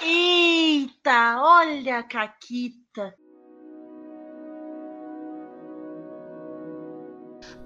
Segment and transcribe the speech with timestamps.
[0.00, 3.14] Eita, olha a Caquita.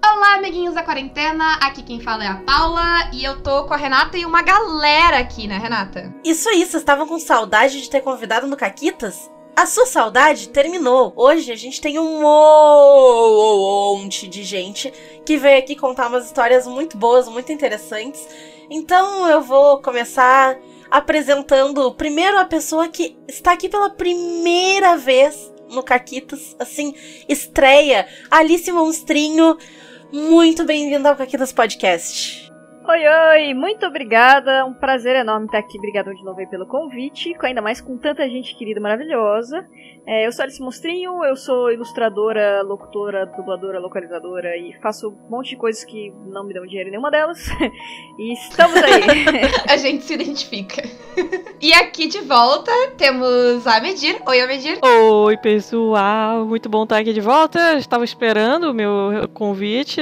[0.03, 1.59] Olá, amiguinhos da quarentena.
[1.61, 5.19] Aqui quem fala é a Paula e eu tô com a Renata e uma galera
[5.19, 6.11] aqui, né, Renata?
[6.23, 9.29] Isso aí, vocês estavam com saudade de ter convidado no Caquitas?
[9.55, 11.13] A sua saudade terminou.
[11.15, 14.91] Hoje a gente tem um monte de gente
[15.23, 18.27] que veio aqui contar umas histórias muito boas, muito interessantes.
[18.71, 20.57] Então eu vou começar
[20.93, 26.93] apresentando primeiro a pessoa que está aqui pela primeira vez no Caquitas, assim,
[27.27, 29.57] estreia, Alice Monstrinho.
[30.11, 32.42] Muito bem-vinda ao Caquitas Podcast.
[32.85, 34.65] Oi, oi, muito obrigada.
[34.65, 35.77] Um prazer enorme estar aqui.
[35.77, 39.65] Obrigado de novo aí pelo convite, ainda mais com tanta gente querida e maravilhosa.
[40.05, 45.51] É, eu sou Alice Monstrinho, eu sou ilustradora, locutora, dubladora, localizadora e faço um monte
[45.51, 47.47] de coisas que não me dão dinheiro em nenhuma delas.
[48.19, 49.01] e estamos aí.
[49.69, 50.83] a gente se identifica.
[51.61, 54.21] e aqui de volta temos a Medir.
[54.27, 54.77] Oi, a Medir.
[54.83, 56.45] Oi, pessoal.
[56.45, 57.75] Muito bom estar aqui de volta.
[57.75, 60.01] Estava esperando o meu convite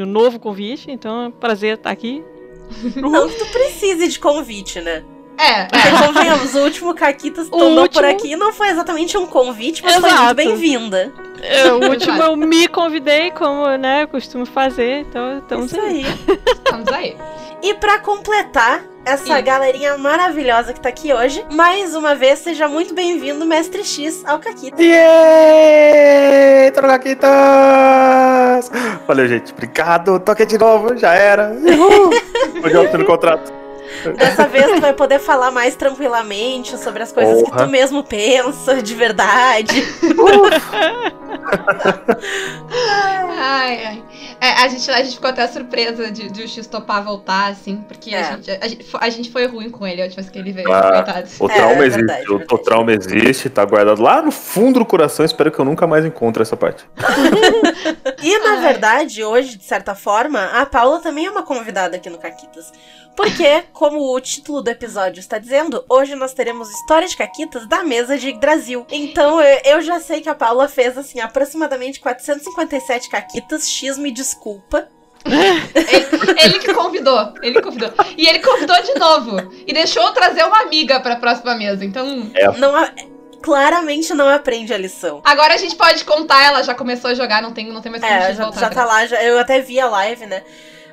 [0.00, 2.24] meu novo convite, então é um prazer estar aqui.
[2.96, 5.04] Não que tu precise de convite, né?
[5.36, 5.64] É.
[5.64, 6.06] Porque, é.
[6.06, 7.88] convenhamos, o último Caquitas tomou último...
[7.88, 10.14] por aqui não foi exatamente um convite, mas Exato.
[10.14, 11.12] foi muito bem-vinda.
[11.40, 16.04] É, o último eu me convidei, como né, eu costumo fazer, então estamos aí.
[16.46, 17.16] Estamos aí.
[17.62, 19.42] E para completar essa Sim.
[19.42, 24.38] galerinha maravilhosa que tá aqui hoje, mais uma vez, seja muito bem-vindo, Mestre X, ao
[24.38, 24.82] Caquita.
[24.82, 25.99] Yeah!
[26.88, 28.70] Caquitas!
[29.06, 29.52] Valeu, gente.
[29.52, 30.20] Obrigado.
[30.20, 31.52] Tô aqui de novo, já era.
[31.52, 32.10] Uhul!
[32.64, 33.52] Hoje no contrato.
[34.16, 37.58] Dessa vez tu vai poder falar mais tranquilamente sobre as coisas Porra.
[37.58, 39.84] que tu mesmo pensa de verdade.
[43.38, 44.04] ai, ai.
[44.40, 47.76] É, a, gente, a gente ficou até surpresa de, de o X topar voltar, assim,
[47.86, 48.20] porque é.
[48.20, 50.50] a, gente, a, gente, a, gente, foi ruim com ele a última vez que ele
[50.50, 51.04] veio, ah,
[51.38, 54.86] O trauma é, existe, verdade, o, o, trauma existe, tá guardado lá no fundo do
[54.86, 56.86] coração, espero que eu nunca mais encontre essa parte.
[58.22, 58.60] e na ai.
[58.62, 62.72] verdade, hoje, de certa forma, a Paula também é uma convidada aqui no Caquitas.
[63.16, 67.82] Porque, como o título do episódio está dizendo, hoje nós teremos histórias de caquitas da
[67.82, 68.86] mesa de Brasil.
[68.90, 73.68] Então eu já sei que a Paula fez assim aproximadamente 457 caquitas.
[73.68, 74.88] X me desculpa.
[75.24, 77.92] ele, ele, que convidou, ele convidou.
[78.16, 79.52] E ele convidou de novo.
[79.66, 81.84] E deixou trazer uma amiga pra próxima mesa.
[81.84, 82.30] Então.
[82.34, 82.50] É.
[82.56, 82.72] Não,
[83.42, 85.20] claramente não aprende a lição.
[85.24, 88.02] Agora a gente pode contar, ela já começou a jogar, não tem, não tem mais
[88.02, 90.42] como é, já, já tá lá, já, eu até vi a live, né?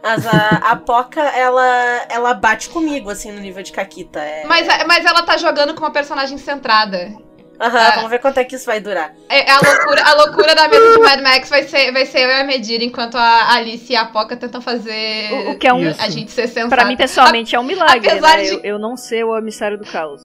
[0.01, 4.19] Mas a, a Poca, ela, ela bate comigo, assim, no nível de Caquita.
[4.19, 4.45] É...
[4.45, 7.26] Mas, mas ela tá jogando com uma personagem centrada.
[7.59, 9.13] Aham, uhum, vamos ver quanto é que isso vai durar.
[9.29, 12.29] É, a, loucura, a loucura da mesa de Mad Max vai ser, vai ser eu
[12.29, 15.73] e a Medir, enquanto a Alice e a Poca tentam fazer o, o que é
[15.73, 16.75] um, a gente ser sensata.
[16.75, 18.43] Pra mim, pessoalmente, é um milagre, apesar né?
[18.43, 18.49] De...
[18.49, 20.21] Eu, eu não ser o emissário do caos.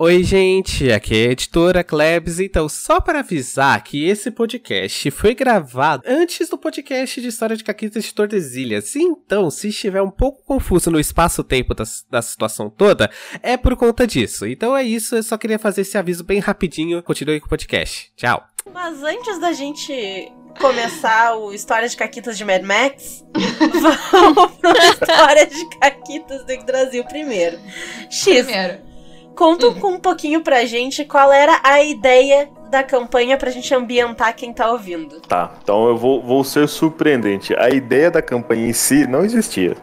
[0.00, 2.38] Oi, gente, aqui é a editora Klebs.
[2.38, 7.64] Então, só para avisar que esse podcast foi gravado antes do podcast de História de
[7.64, 8.94] Caquitas de Tordesilhas.
[8.94, 13.10] Então, se estiver um pouco confuso no espaço-tempo da, da situação toda,
[13.42, 14.46] é por conta disso.
[14.46, 17.02] Então é isso, eu só queria fazer esse aviso bem rapidinho.
[17.02, 18.10] Continue com o podcast.
[18.16, 18.42] Tchau.
[18.72, 23.24] Mas antes da gente começar o História de Caquitas de Mad Max,
[24.10, 27.58] vamos pro História de Caquitas do Brasil primeiro.
[28.10, 28.44] X.
[28.44, 28.88] Primeiro.
[29.36, 29.94] Conta uhum.
[29.94, 34.70] um pouquinho pra gente qual era a ideia da campanha pra gente ambientar quem tá
[34.70, 35.20] ouvindo.
[35.20, 37.54] Tá, então eu vou, vou ser surpreendente.
[37.56, 39.76] A ideia da campanha em si não existia.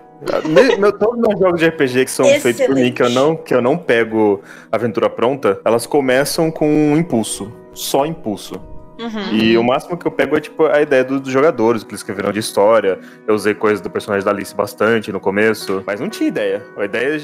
[0.80, 2.42] Meu, todos os meus jogos de RPG que são Excelente.
[2.42, 4.42] feitos por mim, que eu, não, que eu não pego
[4.72, 7.52] aventura pronta, elas começam com um impulso.
[7.74, 8.60] Só impulso.
[9.00, 9.34] Uhum.
[9.34, 12.00] E o máximo que eu pego é tipo a ideia dos jogadores, o que eles
[12.00, 13.00] escreveram de história.
[13.28, 16.66] Eu usei coisas do personagem da Alice bastante no começo, mas não tinha ideia.
[16.78, 17.18] A ideia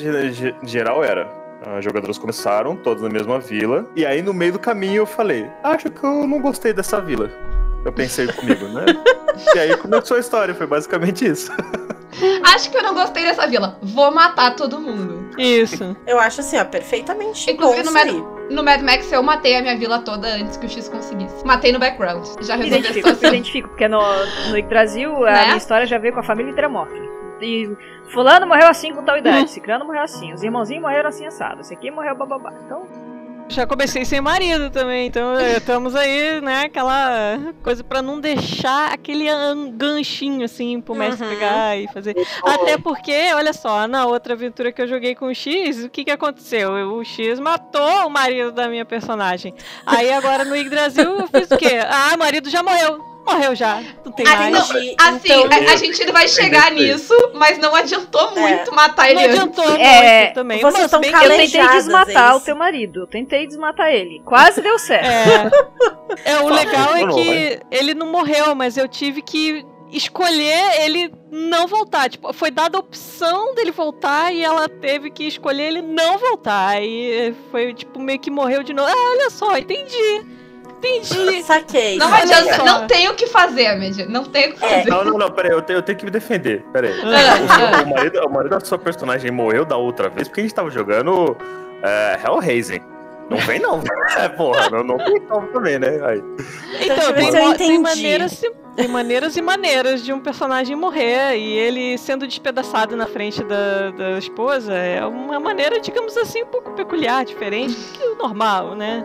[0.64, 3.86] geral era: Uh, jogadores começaram, todos na mesma vila.
[3.96, 7.30] E aí, no meio do caminho, eu falei: Acho que eu não gostei dessa vila.
[7.86, 8.86] Eu pensei comigo, né?
[9.56, 11.52] e aí começou a história, foi basicamente isso.
[12.54, 13.78] Acho que eu não gostei dessa vila.
[13.82, 15.30] Vou matar todo mundo.
[15.38, 15.96] Isso.
[16.06, 17.50] Eu acho assim, ó, perfeitamente.
[17.50, 18.10] Inclusive, no Mad,
[18.50, 21.46] no Mad Max eu matei a minha vila toda antes que o X conseguisse.
[21.46, 22.26] Matei no background.
[22.42, 23.30] Já resolvi identifico, a situação.
[23.30, 24.02] identifico, porque no,
[24.50, 25.46] no Brasil a né?
[25.46, 26.94] minha história já veio com a família inteira morta.
[27.42, 27.76] E
[28.10, 29.48] fulano morreu assim com tal idade, hum.
[29.48, 32.54] ciclano morreu assim, os irmãozinhos morreram assim assado, esse aqui morreu bababá.
[32.66, 32.86] Então,
[33.52, 39.26] já comecei sem marido também, então estamos aí, né, aquela coisa para não deixar aquele
[39.74, 41.34] ganchinho assim pro mestre uhum.
[41.34, 42.16] pegar e fazer.
[42.44, 46.06] Até porque, olha só, na outra aventura que eu joguei com o X, o que
[46.06, 46.72] que aconteceu?
[46.72, 49.54] O X matou o marido da minha personagem.
[49.86, 51.80] Aí agora no Yggdrasil eu fiz o quê?
[51.88, 53.00] Ah, o marido já morreu.
[53.26, 53.82] morreu já.
[54.04, 54.52] Não tem Ah, mais.
[54.52, 56.94] não, assim, Então- a, a gente vai chegar Entendi.
[56.94, 59.40] nisso, mas não adiantou muito matar Não ele antes.
[59.40, 60.62] adiantou É, muito também.
[60.62, 63.00] vocês Mas tão bem- Eu tentei desmatar é o teu marido.
[63.02, 64.22] Eu tentei desmatar ele.
[64.24, 65.08] Quase deu certo.
[66.24, 70.82] É, é o legal é Não, que ele não morreu, mas eu tive que escolher
[70.84, 72.10] ele não voltar.
[72.10, 76.68] Tipo, foi dada a opção dele voltar e ela teve que escolher ele não voltar.
[76.70, 78.88] Aí foi tipo meio que morreu de novo.
[78.90, 80.26] Ah, olha só, entendi.
[80.84, 81.44] Entendi.
[81.44, 81.98] Saquei.
[81.98, 84.06] Não adianta, não tem o que fazer, Amedia.
[84.08, 84.70] Não tem o que É.
[84.78, 84.90] fazer.
[84.90, 86.64] Não, não, não, peraí, eu tenho, eu tenho que me defender.
[86.74, 86.94] Peraí.
[87.02, 90.44] Ah, O, o marido, o marido da sua personagem morreu da outra vez porque a
[90.44, 91.38] gente tava jogando
[91.84, 92.82] é, Hellraising.
[93.30, 93.82] Não vem, não.
[94.18, 95.98] É, porra, não, não tem como também, né?
[96.06, 96.22] Aí.
[96.80, 98.42] deixa Então, eu ver tem, eu tem maneiras,
[98.76, 103.92] tem maneiras e maneiras de um personagem morrer e ele sendo despedaçado na frente da,
[103.92, 108.76] da esposa é uma maneira, digamos assim, um pouco peculiar, diferente do que o normal,
[108.76, 109.02] né?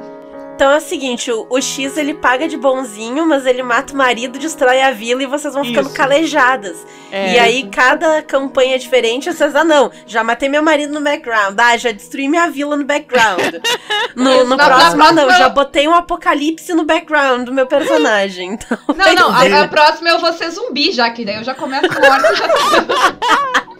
[0.56, 3.96] Então é o seguinte, o, o X ele paga de bonzinho, mas ele mata o
[3.96, 5.94] marido, destrói a vila e vocês vão ficando Isso.
[5.94, 6.78] calejadas.
[7.12, 11.02] É, E aí, cada campanha é diferente, vocês, ah, não, já matei meu marido no
[11.02, 13.56] background, ah, já destruí minha vila no background.
[14.16, 18.58] No, no próximo, na ah, não, já botei um apocalipse no background do meu personagem.
[18.66, 21.54] Então, Não, não, a, a próxima eu vou ser zumbi já, que daí eu já
[21.54, 22.34] começo morta.
[22.34, 22.46] Já...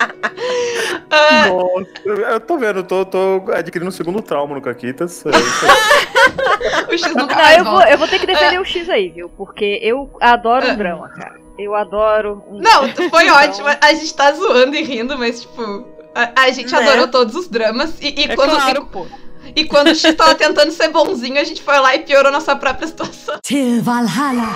[1.10, 1.86] Ah, Nossa,
[2.32, 5.24] eu tô vendo, tô, tô adquirindo um segundo trauma no Caquitas.
[5.26, 5.30] É
[6.92, 9.08] o X nunca Não, mais eu vou, eu vou ter que defender o X aí,
[9.10, 9.28] viu?
[9.30, 10.72] Porque eu adoro Ah.
[10.72, 11.36] um drama, cara.
[11.58, 13.66] Eu adoro um Não, foi ótimo.
[13.80, 16.78] A gente tá zoando e rindo, mas, tipo, a, a gente Né?
[16.78, 17.94] adorou todos os dramas.
[18.00, 19.06] E, e é quando, claro, pô.
[19.54, 22.30] e, e quando o X tava tentando ser bonzinho, a gente foi lá e piorou
[22.30, 23.38] nossa própria situação.
[23.42, 24.48] Till Valhalla.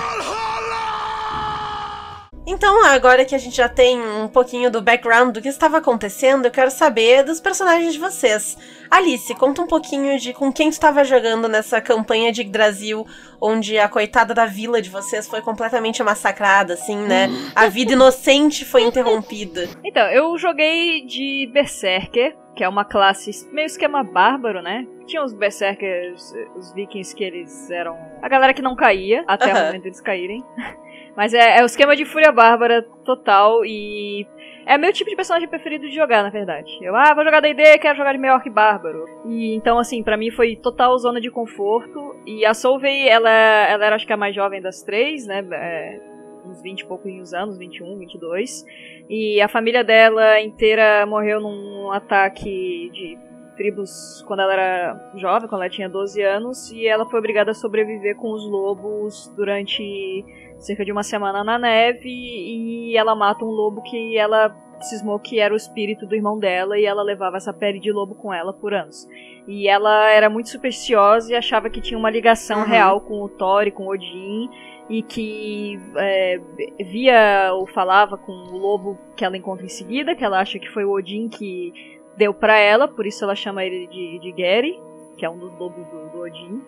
[2.51, 6.45] Então, agora que a gente já tem um pouquinho do background do que estava acontecendo,
[6.45, 8.57] eu quero saber dos personagens de vocês.
[8.91, 13.07] Alice, conta um pouquinho de com quem tu estava jogando nessa campanha de Brasil,
[13.39, 17.29] onde a coitada da vila de vocês foi completamente massacrada, assim, né?
[17.55, 19.69] A vida inocente foi interrompida.
[19.83, 24.85] Então, eu joguei de Berserker, que é uma classe meio esquema bárbaro, né?
[25.05, 29.61] Tinha os Berserkers, os vikings que eles eram a galera que não caía, até Aham.
[29.61, 30.43] o momento deles caírem.
[31.15, 34.25] Mas é, é o esquema de Fúria Bárbara total e.
[34.65, 36.71] É meu tipo de personagem preferido de jogar, na verdade.
[36.81, 39.05] Eu, ah, vou jogar D&D, quero jogar de meio orc bárbaro.
[39.25, 42.15] E então, assim, pra mim foi total zona de conforto.
[42.25, 45.43] E a Solveig, ela, ela era acho que a mais jovem das três, né?
[45.51, 45.99] É,
[46.45, 48.65] uns 20 e pouquinhos anos, 21, 22.
[49.09, 53.17] E a família dela inteira morreu num ataque de
[53.55, 57.53] tribos quando ela era jovem, quando ela tinha 12 anos, e ela foi obrigada a
[57.53, 60.25] sobreviver com os lobos durante
[60.61, 65.39] cerca de uma semana na neve, e ela mata um lobo que ela cismou que
[65.39, 68.53] era o espírito do irmão dela, e ela levava essa pele de lobo com ela
[68.53, 69.07] por anos.
[69.47, 72.65] E ela era muito supersticiosa e achava que tinha uma ligação Uhum.
[72.65, 74.49] real com o Thor e com o Odin,
[74.89, 76.39] e que é,
[76.79, 80.69] via ou falava com o lobo que ela encontra em seguida, que ela acha que
[80.69, 81.73] foi o Odin que
[82.17, 84.79] deu pra ela, por isso ela chama ele de, de Gary,
[85.17, 86.61] que é um dos lobos do, do Odin.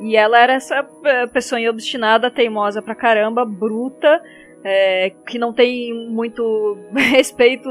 [0.00, 4.22] E ela era essa é, pessoa obstinada, teimosa pra caramba, bruta,
[4.64, 7.68] é, que não tem muito respeito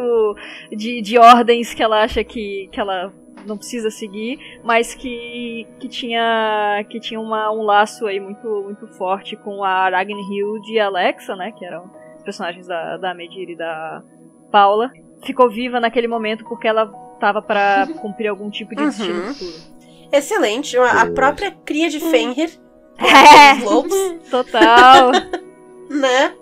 [0.72, 3.12] de, de ordens que ela acha que, que ela
[3.48, 8.86] não precisa seguir, mas que, que tinha, que tinha uma, um laço aí muito, muito
[8.96, 13.50] forte com a Ragnhild e a Alexa, né, que eram os personagens da, da Medir
[13.50, 14.04] e da
[14.52, 14.92] Paula.
[15.26, 16.88] Ficou viva naquele momento porque ela
[17.20, 18.88] tava pra cumprir algum tipo de Uhum.
[18.90, 19.79] destino futuro.
[20.12, 22.52] Excelente, a a própria cria de Fenrir,
[22.98, 23.96] É, lobos,
[24.30, 25.12] total.
[25.90, 26.34] né?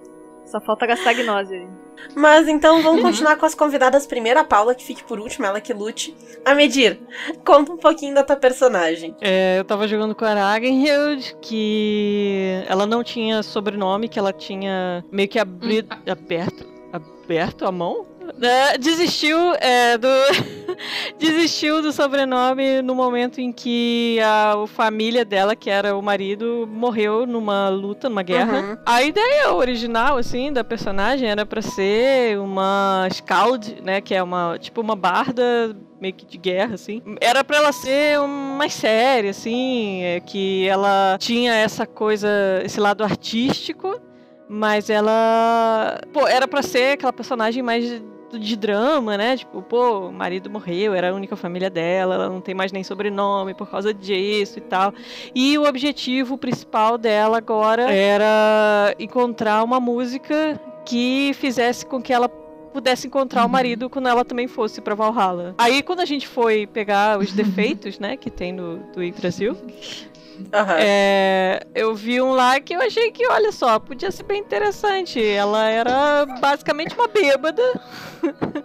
[0.46, 1.68] Só falta gastar gnose ali.
[2.16, 5.60] Mas então vamos continuar com as convidadas primeiro, a Paula, que fique por último, ela
[5.60, 6.16] que lute.
[6.46, 7.00] A Medir,
[7.44, 9.16] conta um pouquinho da tua personagem.
[9.20, 15.04] É, eu tava jogando com a Ragnhild, que ela não tinha sobrenome, que ela tinha
[15.12, 15.86] meio que abri...
[16.08, 18.06] aberto, aberto a mão.
[18.42, 20.08] É, desistiu é, do
[21.18, 27.26] desistiu do sobrenome no momento em que a, família dela, que era o marido, morreu
[27.26, 28.60] numa luta, numa guerra.
[28.60, 28.78] Uhum.
[28.86, 34.02] A ideia original, assim, da personagem era pra ser uma Skald, né?
[34.02, 37.02] Que é uma, tipo, uma barda meio que de guerra, assim.
[37.20, 42.28] Era pra ela ser mais séria, assim, é, que ela tinha essa coisa,
[42.64, 44.00] esse lado artístico,
[44.48, 48.02] mas ela, pô, era pra ser aquela personagem mais
[48.32, 49.38] de, drama, né?
[49.38, 52.84] Tipo, pô, o marido morreu, era a única família dela, ela não tem mais nem
[52.84, 54.94] sobrenome por causa disso e tal.
[55.34, 62.30] E o objetivo principal dela agora era encontrar uma música que fizesse com que ela
[62.78, 65.56] pudesse encontrar o marido quando ela também fosse pra Valhalla.
[65.58, 69.58] Aí quando a gente foi pegar os defeitos, né, que tem no do Yggdrasil,
[70.54, 70.76] Aham.
[70.80, 75.24] É, eu vi um lá que eu achei que, olha só, podia ser bem interessante.
[75.24, 77.62] Ela era basicamente uma bêbada.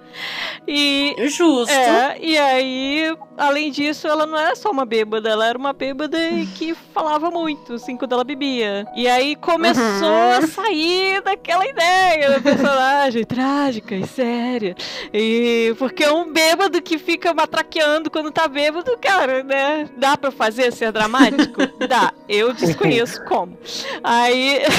[0.67, 1.73] e Justo.
[1.73, 6.19] É, e aí, além disso, ela não era só uma bêbada, ela era uma bêbada
[6.55, 8.87] que falava muito, assim, quando ela bebia.
[8.95, 10.39] E aí começou Uhum.
[10.39, 14.75] a sair daquela ideia da personagem trágica e séria.
[15.13, 19.89] E porque é um bêbado que fica matraqueando quando tá bêbado, cara, né?
[19.97, 21.62] Dá pra fazer ser dramático?
[21.89, 22.13] Dá.
[22.29, 23.57] Eu desconheço como.
[24.03, 24.61] Aí.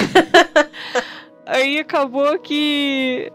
[1.46, 3.30] Aí acabou que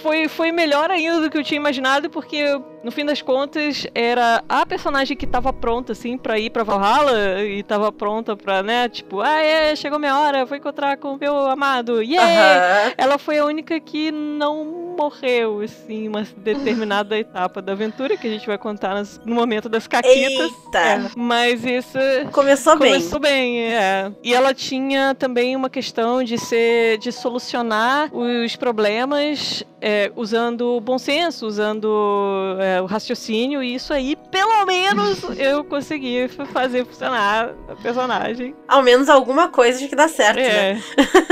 [0.00, 2.44] foi, foi melhor ainda do que eu tinha imaginado, porque
[2.82, 7.42] no fim das contas era a personagem que tava pronta, assim, pra ir pra Valhalla
[7.44, 11.18] e tava pronta pra, né, tipo, ah, é, chegou minha hora, vou encontrar com o
[11.18, 12.92] meu amado, yeah!
[12.96, 18.30] Ela foi a única que não morreu, assim, uma determinada etapa da aventura, que a
[18.30, 20.50] gente vai contar nas- no momento das caquitas.
[20.66, 20.78] Eita.
[20.78, 21.98] É, mas isso
[22.32, 22.92] Começou bem.
[22.94, 24.10] Começou bem, é.
[24.24, 30.80] E ela tinha também uma questão de ser, de solucionar os problemas é, usando o
[30.80, 37.50] bom senso, usando é, o raciocínio, e isso aí, pelo menos, eu consegui fazer funcionar
[37.68, 38.54] a personagem.
[38.66, 40.72] Ao menos alguma coisa de que dá certo, né?
[40.72, 40.78] É.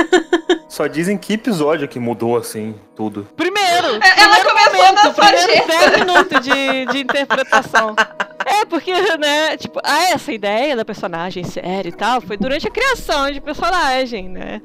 [0.69, 3.27] Só dizem que episódio que mudou assim, tudo.
[3.37, 3.89] Primeiro!
[4.03, 5.67] É, Ela primeiro começou momento, na primeiro sarjeta.
[5.67, 7.95] 10 minutos de, de interpretação.
[8.69, 13.31] Porque, né, tipo, ah, essa ideia da personagem séria e tal foi durante a criação
[13.31, 14.61] de personagem, né?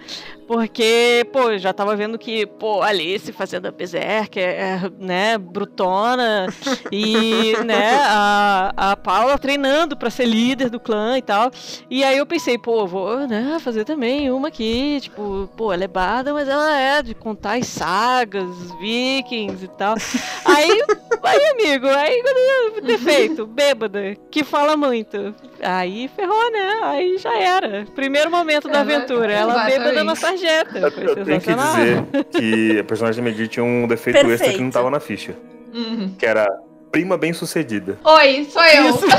[0.51, 6.47] Porque, pô, já tava vendo que, pô, Alice fazendo a Berserk é, é, né, brutona
[6.91, 11.49] e, né, a, a Paula treinando pra ser líder do clã e tal.
[11.89, 15.87] E aí eu pensei, pô, vou, né, fazer também uma aqui, tipo, pô, ela é
[15.87, 19.95] barda, mas ela é de contar as sagas, vikings e tal.
[20.43, 20.83] Aí,
[21.23, 22.23] aí amigo, aí
[22.83, 23.45] defeito,
[23.91, 25.35] bêbada, que fala muito.
[25.61, 26.79] Aí ferrou, né?
[26.83, 27.85] Aí já era.
[27.93, 30.79] Primeiro momento da Exato, aventura, ela bêbada na sarjeta.
[30.79, 30.91] Eu
[31.25, 34.63] tenho que dizer que a personagem da Medir tinha um defeito extra que Perfeito.
[34.63, 35.35] não tava na ficha.
[35.73, 36.13] Uhum.
[36.17, 36.47] Que era
[36.91, 37.97] prima bem sucedida.
[38.03, 38.89] Oi, sou eu.
[38.89, 39.05] Isso.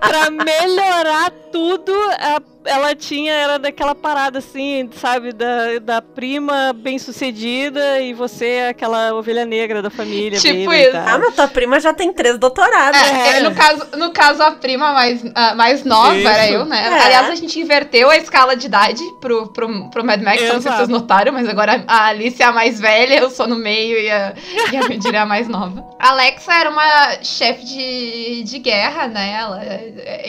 [0.00, 6.98] pra melhorar tudo, a- ela tinha, era daquela parada assim, sabe, da, da prima bem
[6.98, 10.38] sucedida e você é aquela ovelha negra da família.
[10.38, 10.96] Tipo isso.
[10.96, 13.00] Ah, mas tua prima já tem três doutorados.
[13.00, 16.28] É, é, no, caso, no caso, a prima mais, a mais nova Isso.
[16.28, 16.84] era eu, né?
[16.84, 17.02] É.
[17.04, 20.60] Aliás, a gente inverteu a escala de idade pro, pro, pro Mad Max, não sei
[20.60, 20.76] se Exato.
[20.76, 24.10] vocês notaram, mas agora a Alice é a mais velha, eu sou no meio e
[24.10, 24.34] a,
[24.72, 25.84] e a Medira é a mais nova.
[25.98, 29.32] A Alexa era uma chefe de, de guerra, né?
[29.32, 29.62] Ela,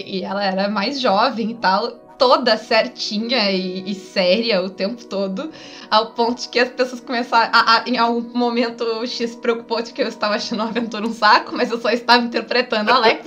[0.06, 2.04] e ela era mais jovem e tal.
[2.17, 5.51] Toda certinha e, e séria o tempo todo,
[5.91, 7.50] ao ponto de que as pessoas começaram.
[7.53, 10.65] A, a- em algum momento o X se preocupou de que eu estava achando a
[10.65, 13.25] aventura um saco, mas eu só estava interpretando a Alex.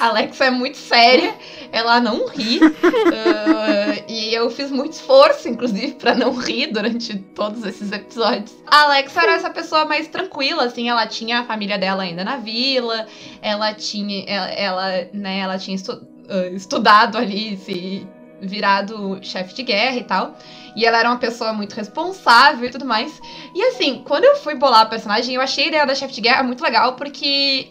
[0.00, 1.34] A Alex é muito séria,
[1.72, 2.60] ela não ri.
[3.18, 8.52] ah, e eu fiz muito esforço, inclusive, pra não rir durante todos esses episódios.
[8.66, 12.36] A Alex era essa pessoa mais tranquila, assim, ela tinha a família dela ainda na
[12.36, 13.06] vila,
[13.42, 14.24] ela tinha.
[14.26, 18.06] Ela, ela, né, ela tinha estu- ah, estudado ali, se
[18.40, 20.34] virado chefe de guerra e tal.
[20.76, 23.20] E ela era uma pessoa muito responsável e tudo mais.
[23.54, 26.20] E assim, quando eu fui bolar a personagem, eu achei a ideia da chefe de
[26.20, 27.68] guerra muito legal, porque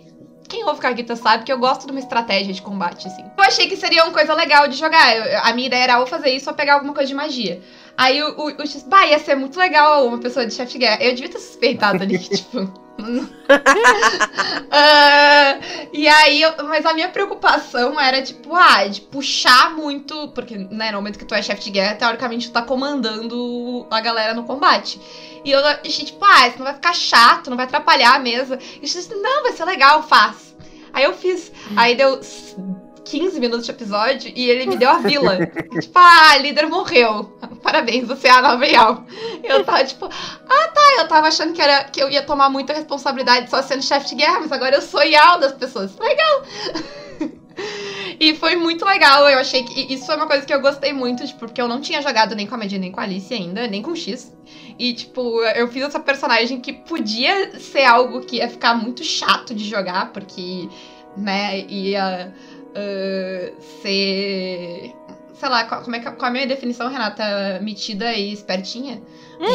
[0.47, 3.23] quem ouve Caguita sabe que eu gosto de uma estratégia de combate, assim.
[3.37, 5.15] Eu achei que seria uma coisa legal de jogar.
[5.15, 7.61] Eu- a minha ideia era ou fazer isso ou pegar alguma coisa de magia.
[7.97, 10.77] Aí o, o, o X, bah, ia ser muito legal uma pessoa de chefe de
[10.79, 11.03] guerra.
[11.03, 12.87] Eu devia ter suspeitado ali que, tipo.
[14.71, 15.59] Ah,
[15.93, 20.29] e aí, eu- mas a minha preocupação era, tipo, ah, de puxar muito.
[20.29, 23.99] Porque, né, no momento que tu é chefe de guerra, teoricamente tu tá comandando a
[24.01, 24.99] galera no combate.
[25.43, 28.59] E eu achei, tipo, ah, isso não vai ficar chato, não vai atrapalhar a mesa.
[28.61, 30.55] E eu disse, não, vai ser legal, faz.
[30.93, 31.51] Aí eu fiz.
[31.75, 32.19] Aí deu
[33.09, 35.37] 15 minutos de episódio e ele me deu a vila.
[35.79, 37.23] tipo, ah, a líder morreu.
[37.63, 38.65] Parabéns, você é a nova.
[38.65, 38.73] E
[39.43, 42.73] eu tava tipo, ah tá, eu tava achando que, era, que eu ia tomar muita
[42.73, 45.97] responsabilidade só sendo chefe de guerra, mas agora eu sou Yal das pessoas.
[45.97, 46.43] Legal!
[48.19, 51.25] E foi muito legal, eu achei que isso foi uma coisa que eu gostei muito,
[51.25, 53.67] tipo, porque eu não tinha jogado nem com a Medina, nem com a Alice ainda,
[53.67, 54.35] nem com o X.
[54.77, 59.53] E, tipo, eu fiz essa personagem que podia ser algo que ia ficar muito chato
[59.53, 60.67] de jogar, porque,
[61.15, 62.33] né, ia
[62.75, 64.93] ah, ser.
[65.39, 67.59] Sei lá, qual, como é, que- qual é a minha definição, Renata?
[67.61, 68.99] Metida e espertinha?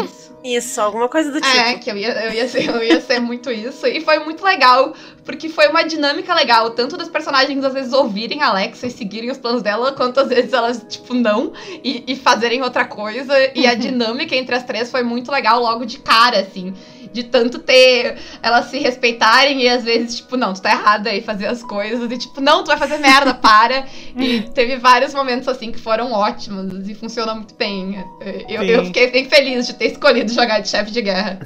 [0.04, 0.30] Isso.
[0.44, 1.56] Isso, alguma coisa do tipo.
[1.56, 3.84] É, que eu ia, eu, ia ser, eu ia ser muito isso.
[3.86, 8.42] E foi muito legal, porque foi uma dinâmica legal, tanto dos personagens às vezes ouvirem
[8.42, 11.52] a Alexa e seguirem os planos dela, quanto às vezes elas, tipo, não,
[11.82, 13.34] e, e fazerem outra coisa.
[13.52, 16.72] E a dinâmica entre as três foi muito legal logo de cara, assim.
[17.12, 21.20] De tanto ter elas se respeitarem e às vezes, tipo, não, tu tá errada aí
[21.20, 22.10] fazer as coisas.
[22.10, 23.86] E tipo, não, tu vai fazer merda, para.
[24.16, 28.04] e teve vários momentos assim que foram ótimos e funcionou muito bem.
[28.48, 31.38] Eu, eu fiquei bem feliz de ter escolhido jogar de chefe de guerra.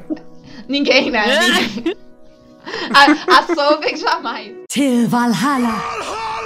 [0.68, 1.24] Ninguém, né?
[1.26, 1.96] Ninguém.
[2.92, 4.52] A, a Solveig jamais.
[4.68, 6.37] Til Valhalla.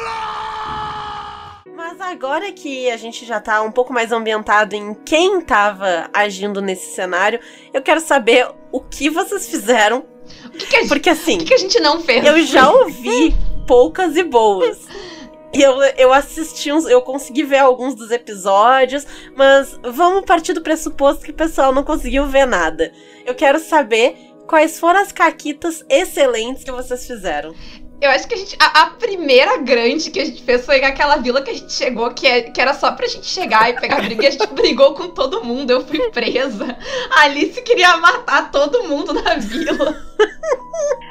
[1.93, 6.63] Mas agora que a gente já tá um pouco mais ambientado em quem tava agindo
[6.63, 7.39] nesse cenário,
[7.73, 10.07] eu quero saber o que vocês fizeram.
[10.47, 11.35] O que, que a gente, Porque assim.
[11.35, 12.25] O que, que a gente não fez?
[12.25, 13.37] Eu já ouvi
[13.69, 14.79] poucas e boas.
[15.53, 16.87] Eu, eu assisti uns.
[16.87, 19.07] Eu consegui ver alguns dos episódios,
[19.37, 22.91] mas vamos partir do pressuposto que o pessoal não conseguiu ver nada.
[23.27, 27.55] Eu quero saber quais foram as caquitas excelentes que vocês fizeram.
[28.03, 28.57] Eu acho que a gente.
[28.59, 32.13] A, a, primeira grande que a gente fez foi aquela vila que a gente chegou,
[32.13, 34.25] que, é, que era só pra gente chegar e pegar briga.
[34.25, 35.71] E a gente brigou com todo mundo.
[35.71, 36.77] Eu fui presa.
[37.13, 40.13] A Alice queria matar todo mundo na vila.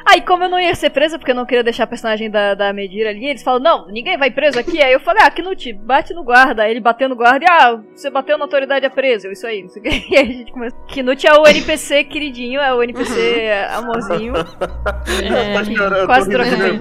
[0.06, 2.30] Aí, ah, como eu não ia ser presa, porque eu não queria deixar a personagem
[2.30, 4.82] da, da Medira ali, eles falam, não, ninguém vai preso aqui.
[4.82, 6.64] Aí eu falei, ah, Knut, bate no guarda.
[6.64, 9.28] Aí ele bateu no guarda e, ah, você bateu na autoridade, é preso.
[9.28, 10.02] Eu, isso aí, isso aí.
[10.12, 10.80] E aí a gente começou.
[10.88, 14.34] Knut é o NPC queridinho, é o NPC amorzinho.
[14.36, 16.81] é, quase trocando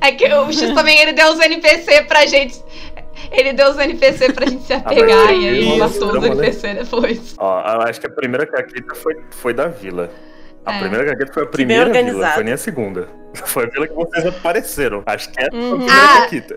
[0.00, 2.62] é que o X também ele deu os NPC pra gente.
[3.30, 6.82] Ele deu os NPC pra gente se apegar ah, e aí matou os NPC né?
[6.82, 7.34] depois.
[7.38, 10.10] Ó, acho que a primeira caqueta foi, foi da vila.
[10.64, 10.80] A é.
[10.80, 13.08] primeira caqueta foi a primeira vila, foi nem a segunda.
[13.46, 15.02] Foi a vila que vocês apareceram.
[15.06, 15.78] Acho que é a uhum.
[15.78, 16.20] primeira ah.
[16.20, 16.56] caqueta.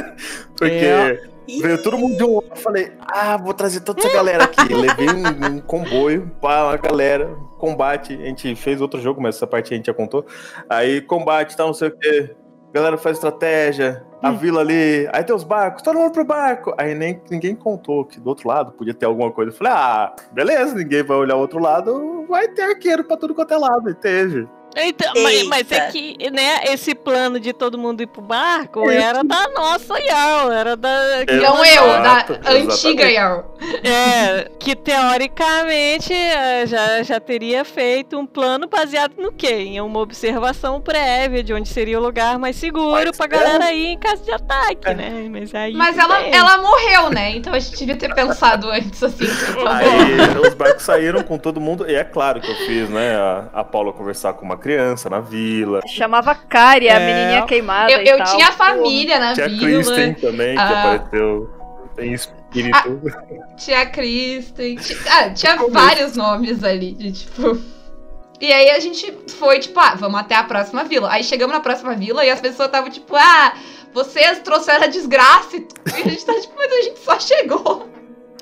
[0.56, 0.74] Porque.
[0.74, 1.35] É.
[1.46, 4.68] Veio todo mundo de um Eu falei, ah, vou trazer toda essa galera aqui.
[4.74, 8.14] Levei um, um comboio para a galera, combate.
[8.14, 10.24] A gente fez outro jogo, mas essa parte a gente já contou.
[10.68, 12.34] Aí, combate, tal, não sei o quê.
[12.72, 14.36] Galera faz estratégia, a hum.
[14.36, 16.74] vila ali, aí tem os barcos, todo mundo pro barco.
[16.76, 19.50] Aí nem, ninguém contou que do outro lado podia ter alguma coisa.
[19.50, 23.34] Eu falei, ah, beleza, ninguém vai olhar o outro lado, vai ter arqueiro pra tudo
[23.34, 24.46] quanto é lado, entende?
[24.76, 29.24] Então, mas, mas, é que, né, esse plano de todo mundo ir pro barco era
[29.24, 31.24] da nossa Yao, era da.
[31.40, 33.56] Não eu, da antiga Yao.
[33.82, 39.54] É, que teoricamente é, já, já teria feito um plano baseado no quê?
[39.54, 43.92] Em uma observação prévia de onde seria o lugar mais seguro mas, pra galera ir
[43.92, 44.94] em caso de ataque, é.
[44.94, 45.28] né?
[45.30, 45.72] Mas aí.
[45.72, 47.30] Mas ela, ela morreu, né?
[47.36, 49.24] Então a gente devia ter pensado antes, assim.
[49.66, 53.16] Aí os barcos saíram com todo mundo, e é claro que eu fiz, né?
[53.16, 55.80] A, a Paula conversar com uma criança na vila.
[55.86, 57.06] Chamava Kari, a é.
[57.06, 57.92] menininha queimada.
[57.92, 59.60] Eu, eu tinha família na tinha vila.
[59.60, 60.66] Tinha Kristen também, ah.
[60.66, 61.50] que apareceu.
[61.94, 62.76] Tem espírito.
[62.76, 64.76] Ah, tinha Kristen.
[64.76, 67.58] Tinha, ah, tinha vários nomes ali, de, tipo.
[68.40, 71.10] E aí a gente foi, tipo, ah, vamos até a próxima vila.
[71.10, 73.54] Aí chegamos na próxima vila e as pessoas estavam, tipo, ah,
[73.94, 75.56] vocês trouxeram a desgraça.
[75.56, 77.88] E a gente tá, tipo, mas a gente só chegou.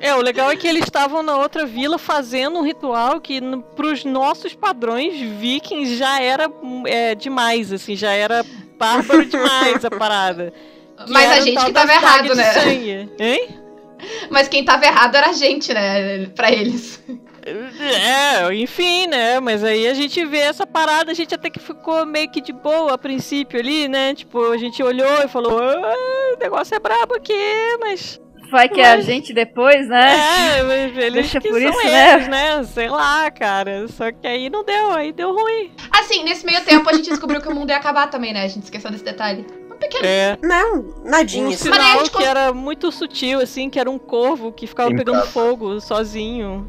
[0.04, 3.40] É, o legal é que eles estavam na outra vila fazendo um ritual que,
[3.74, 6.46] pros nossos padrões vikings, já era
[6.84, 8.44] é, demais, assim, já era
[8.78, 10.52] bárbaro demais a parada.
[11.08, 12.52] Mas a gente que tava errado, né?
[12.52, 13.10] Sangue.
[13.18, 13.48] Hein?
[14.28, 16.26] Mas quem tava errado era a gente, né?
[16.36, 17.02] Pra eles.
[17.46, 19.40] É, enfim, né?
[19.40, 22.52] Mas aí a gente vê essa parada, a gente até que ficou meio que de
[22.52, 24.14] boa a princípio ali, né?
[24.14, 27.32] Tipo, a gente olhou e falou: ah, o negócio é brabo aqui,
[27.80, 30.58] mas vai que é a gente depois, né?
[30.58, 30.60] É,
[31.06, 32.14] eles Deixa por isso, né?
[32.14, 32.56] eles, né?
[32.56, 32.64] né?
[32.64, 33.86] Sei lá, cara.
[33.88, 35.72] Só que aí não deu, aí deu ruim.
[35.90, 38.44] Assim, nesse meio tempo a gente descobriu que o mundo ia acabar também, né?
[38.44, 39.46] A gente esqueceu desse detalhe.
[39.70, 40.04] Um pequeno.
[40.04, 40.38] É.
[40.42, 41.48] Não, nadinha.
[41.48, 45.80] Um sinal que era muito sutil, assim, que era um corvo que ficava pegando fogo
[45.80, 46.68] sozinho.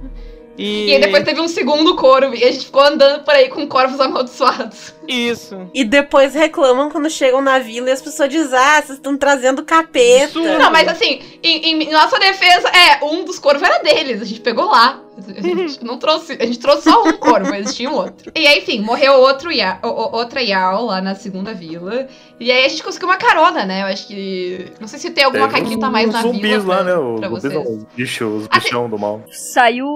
[0.58, 0.88] E...
[0.88, 3.68] e aí depois teve um segundo corvo e a gente ficou andando por aí com
[3.68, 4.95] corvos amaldiçoados.
[5.08, 5.70] Isso.
[5.74, 9.64] E depois reclamam quando chegam na vila e as pessoas dizem, ah, vocês estão trazendo
[9.64, 10.40] capeta.
[10.40, 10.44] Isso.
[10.44, 14.42] Não, mas assim, em, em, nossa defesa, é, um dos corvos era deles, a gente
[14.42, 15.02] pegou lá.
[15.18, 18.32] A gente não trouxe, a gente trouxe só um corvo, mas tinha um outro.
[18.36, 22.08] E aí, enfim, morreu outro ya, outra Yao lá na segunda vila.
[22.38, 23.84] E aí a gente conseguiu uma carona, né?
[23.84, 24.74] Eu acho que.
[24.80, 26.76] Não sei se tem alguma caquita mais na zumbis vila.
[26.76, 26.96] lá, né?
[26.96, 27.54] O, vocês.
[27.54, 29.24] Não, os bichos, os assim, bichão do mal.
[29.32, 29.88] Saiu.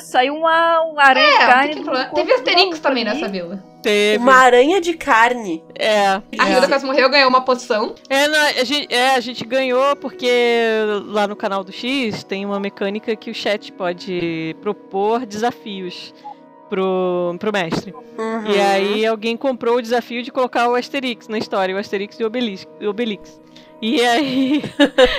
[0.00, 2.10] Saiu uma, uma aranha é, de carne.
[2.12, 3.73] Teve Asterix também nessa vila.
[3.84, 4.22] Teve.
[4.22, 5.62] Uma aranha de carne.
[5.78, 6.06] É.
[6.06, 6.52] A é.
[6.54, 7.94] Hilda quase morreu, ganhou uma poção.
[8.08, 10.26] É, não, a, gente, é, a gente ganhou porque
[11.04, 16.14] lá no canal do X tem uma mecânica que o chat pode propor desafios
[16.70, 17.92] pro, pro mestre.
[17.92, 18.50] Uhum.
[18.50, 22.24] E aí alguém comprou o desafio de colocar o Asterix na história, o Asterix e
[22.24, 22.66] o Obelix.
[22.80, 23.38] O Obelix.
[23.86, 24.62] E aí.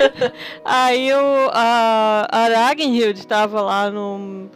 [0.64, 4.50] aí o, a, a Ragnhild estava lá no.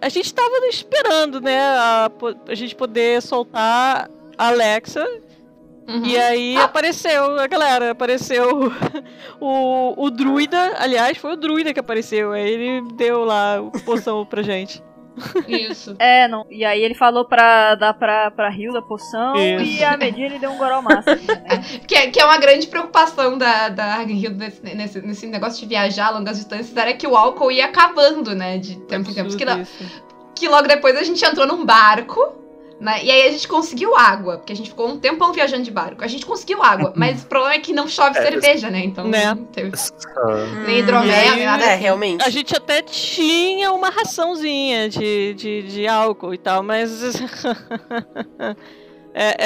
[0.00, 1.60] A gente estava esperando, né?
[1.60, 2.10] A,
[2.48, 5.06] a gente poder soltar a Alexa.
[5.86, 6.04] Uhum.
[6.04, 6.64] E aí ah.
[6.64, 8.72] apareceu a galera, apareceu
[9.40, 12.32] o, o druida, aliás, foi o druida que apareceu.
[12.32, 14.82] Aí ele deu lá o poção pra gente.
[15.46, 15.94] Isso.
[15.98, 16.46] É, não.
[16.50, 19.64] E aí ele falou pra dar pra, pra Rio da poção Isso.
[19.64, 21.14] e a Medina ele deu um goró massa.
[21.16, 21.20] né?
[21.86, 25.66] Que, é- que é uma grande preocupação da, da Hagenhild nesse, nesse, nesse negócio de
[25.66, 28.58] viajar a longas distâncias, era que o álcool ia acabando, né?
[28.58, 29.36] De tempo em tempo.
[29.36, 29.44] Que,
[30.34, 32.39] que logo depois a gente entrou num barco,
[32.80, 33.04] né?
[33.04, 36.02] E aí a gente conseguiu água, porque a gente ficou um tempão viajando de barco.
[36.02, 38.80] A gente conseguiu água, mas o problema é que não chove É, cerveja, né?
[38.84, 39.34] Então Né.
[39.34, 39.70] não teve
[40.16, 41.82] Ah, nem hidromel, nem nada É, assim.
[41.82, 42.24] realmente.
[42.24, 46.90] A gente até tinha uma raçãozinha de, de, de álcool e tal, mas.
[49.14, 49.36] é,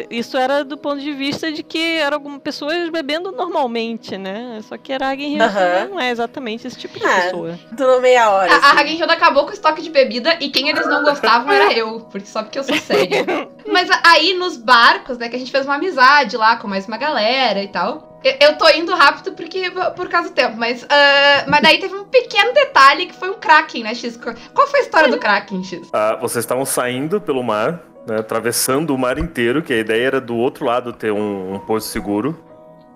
[0.00, 4.60] é, isso era do ponto de vista de que eram pessoas bebendo normalmente, né?
[4.62, 5.88] Só que a Hagen Aham.
[5.90, 7.20] não é exatamente esse tipo de Ah.
[7.22, 7.58] pessoa.
[7.72, 8.52] Durou meia hora.
[8.52, 8.78] A, a assim.
[8.80, 12.26] Hagenhild acabou com o estoque de bebida e quem eles não gostavam era eu, porque
[12.26, 13.24] só porque eu sou séria.
[13.66, 16.86] Mas a- aí nos barcos, né, que a gente fez uma amizade lá com mais
[16.86, 18.06] uma galera e tal.
[18.40, 22.04] Eu, tô indo rápido porque por causa do tempo, mas ah, mas daí teve um
[22.04, 24.16] pequeno detalhe que foi um Kraken, né, X?
[24.52, 25.88] Qual foi a história do Kraken, X?
[25.92, 30.20] ah, vocês estavam saindo pelo mar, né, atravessando o mar inteiro, que a ideia era
[30.20, 32.36] do outro lado ter um, um porto seguro.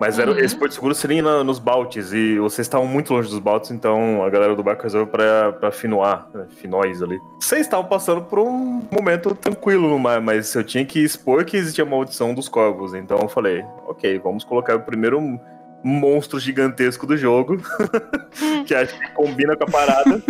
[0.01, 0.39] Mas era, Uhum.
[0.39, 4.25] esse porto seguro seria na- nos Baltes, e vocês estavam muito longe dos Baltes, então
[4.25, 7.21] a galera do barco resolveu pra, pra Finois, né, Finóis ali.
[7.39, 11.57] Vocês estavam passando por um momento tranquilo no mar, mas eu tinha que expor que
[11.57, 15.21] existia a maldição dos corvos, então eu falei, ok, vamos colocar o primeiro
[15.83, 17.61] monstro gigantesco do jogo,
[18.67, 20.23] que acho que combina com a parada,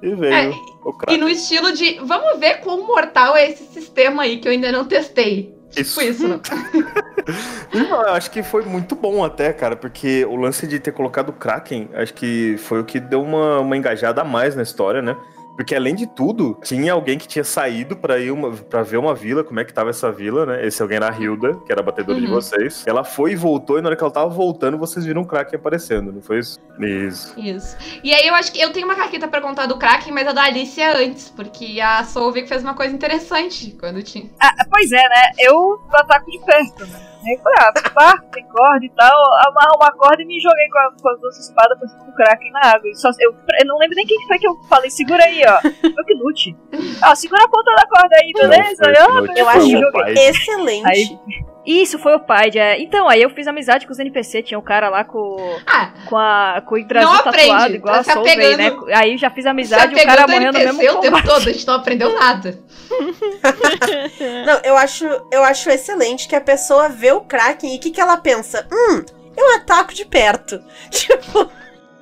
[0.00, 0.50] e veio É,
[0.84, 4.52] o E no estilo de, vamos ver quão mortal é esse sistema aí que eu
[4.52, 5.54] ainda não testei.
[5.76, 5.98] Isso.
[5.98, 6.40] Tipo isso, né?
[7.72, 11.30] Não, eu acho que foi muito bom até, cara, porque o lance de ter colocado
[11.30, 15.00] o Kraken, acho que foi o que deu uma, uma engajada a mais na história,
[15.00, 15.16] né?
[15.56, 19.14] Porque além de tudo, tinha alguém que tinha saído pra ir uma, para ver uma
[19.14, 20.66] vila, como é que tava essa vila, né?
[20.66, 22.32] Esse alguém era a Hilda, que era a batedora de Uhum.
[22.32, 22.84] vocês.
[22.86, 25.58] Ela foi e voltou, e na hora que ela tava voltando, vocês viram o Kraken
[25.58, 26.58] aparecendo, não foi isso?
[26.80, 27.38] Isso.
[27.38, 27.76] Isso.
[28.02, 30.32] E aí eu acho que eu tenho uma caqueta pra contar do Kraken, mas a
[30.32, 34.30] da Alicia antes, porque a Solveig fez uma coisa interessante quando tinha.
[34.40, 35.30] Ah, pois é, né?
[35.38, 37.11] Eu ataco de perto, né?
[37.24, 39.12] Aí eu falei, ah, pá, tem corda e tal,
[39.48, 42.12] amarro uma corda e me joguei com, a- com as duas espadas pra cima do
[42.14, 42.88] Kraken na água.
[42.90, 45.42] E só, eu, eu não lembro nem quem que foi que eu falei, segura aí,
[45.46, 45.60] ó.
[45.92, 46.56] Foi que lute.
[47.04, 48.74] Ó, segura a ponta da corda aí, beleza?
[48.76, 50.20] foi Aí eu, Knut, Eu foi acho.
[50.20, 50.88] Excelente.
[50.88, 51.18] Aí-
[51.64, 52.50] Isso, foi o pai.
[52.50, 52.80] de- é.
[52.80, 56.16] Então, aí eu fiz amizade com os NPC, tinha um cara lá com, Ah, com,
[56.18, 58.76] a, com o Yggdrasil tatuado, igual tá a se Solveig, né?
[58.94, 61.66] Aí já fiz amizade e o cara morreu no mesmo o tempo todo, a gente
[61.66, 62.58] não aprendeu nada.
[64.46, 67.90] Não, eu acho, eu acho excelente que a pessoa vê o Kraken e o que,
[67.90, 68.66] que ela pensa?
[68.72, 69.02] Hum,
[69.36, 70.60] eu ataco de perto.
[70.90, 71.50] Tipo,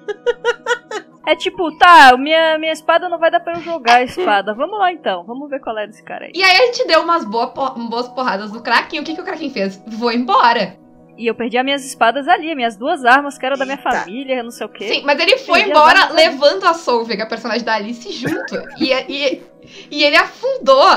[1.27, 4.55] É tipo, tá, minha, minha espada não vai dar pra eu jogar a espada.
[4.55, 6.33] Vamos lá então, vamos ver qual é desse cara aí.
[6.35, 9.15] E aí a gente deu umas boa por- boas porradas do Kraken, e o que,
[9.15, 9.83] que o Kraken fez?
[9.87, 10.79] Vou embora.
[11.19, 13.91] E eu perdi as minhas espadas ali, minhas duas armas que eram da minha Eita.
[13.91, 14.89] família, não sei o quê.
[14.89, 18.55] Sim, mas ele foi Entendi, embora agora- levando a Solveig, a personagem da Alice, junto.
[18.79, 19.43] e, e,
[19.91, 20.89] e ele afundou.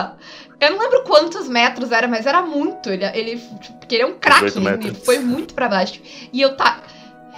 [0.61, 2.89] Eu não lembro quantos metros era, mas era muito.
[2.89, 4.85] Ele, ele tipo, porque ele é um Kraken, 18 metros.
[4.95, 5.99] ele foi muito pra baixo.
[6.31, 6.79] E eu tá.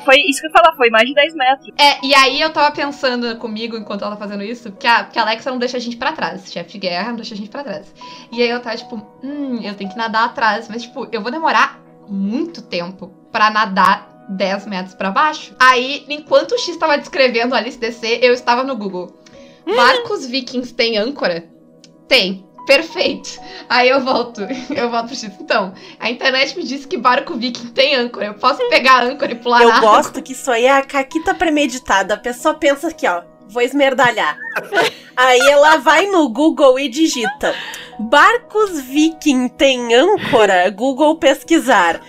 [0.06, 1.70] Foi isso que eu falar, foi mais de 10 metros.
[1.78, 5.18] É, e aí eu tava pensando comigo enquanto ela tá fazendo isso, que a, que
[5.18, 6.52] a Alexa não deixa a gente pra trás.
[6.52, 7.94] Chefe de guerra não deixa a gente pra trás.
[8.32, 10.70] E aí eu tava tipo, hum, eu tenho que nadar atrás.
[10.70, 15.56] Mas, tipo, eu vou demorar muito tempo pra nadar 10 metros pra baixo.
[15.60, 19.20] Aí, enquanto o X tava descrevendo Alice descer, eu estava no Google.
[19.65, 21.50] Barcos vikings têm âncora?
[22.08, 22.46] Tem.
[22.65, 23.39] Perfeito.
[23.69, 24.41] Aí eu volto.
[24.75, 25.32] Eu volto pro X.
[25.39, 28.28] Então, a internet me disse que barco viking tem âncora.
[28.28, 30.82] Eu posso pegar a âncora e pular eu na gosto que isso aí é a
[30.82, 32.15] caquita premeditada.
[32.15, 34.38] A pessoa pensa aqui, ó, vou esmerdalhar.
[35.15, 37.56] aí ela vai no Google e digita:
[37.99, 40.69] Barcos viking tem âncora?
[40.69, 42.01] Google pesquisar.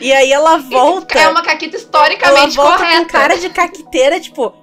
[0.00, 1.18] E aí ela volta.
[1.18, 3.00] É uma caquita Ela historicamente volta correta.
[3.00, 4.54] com cara de caquiteira, tipo,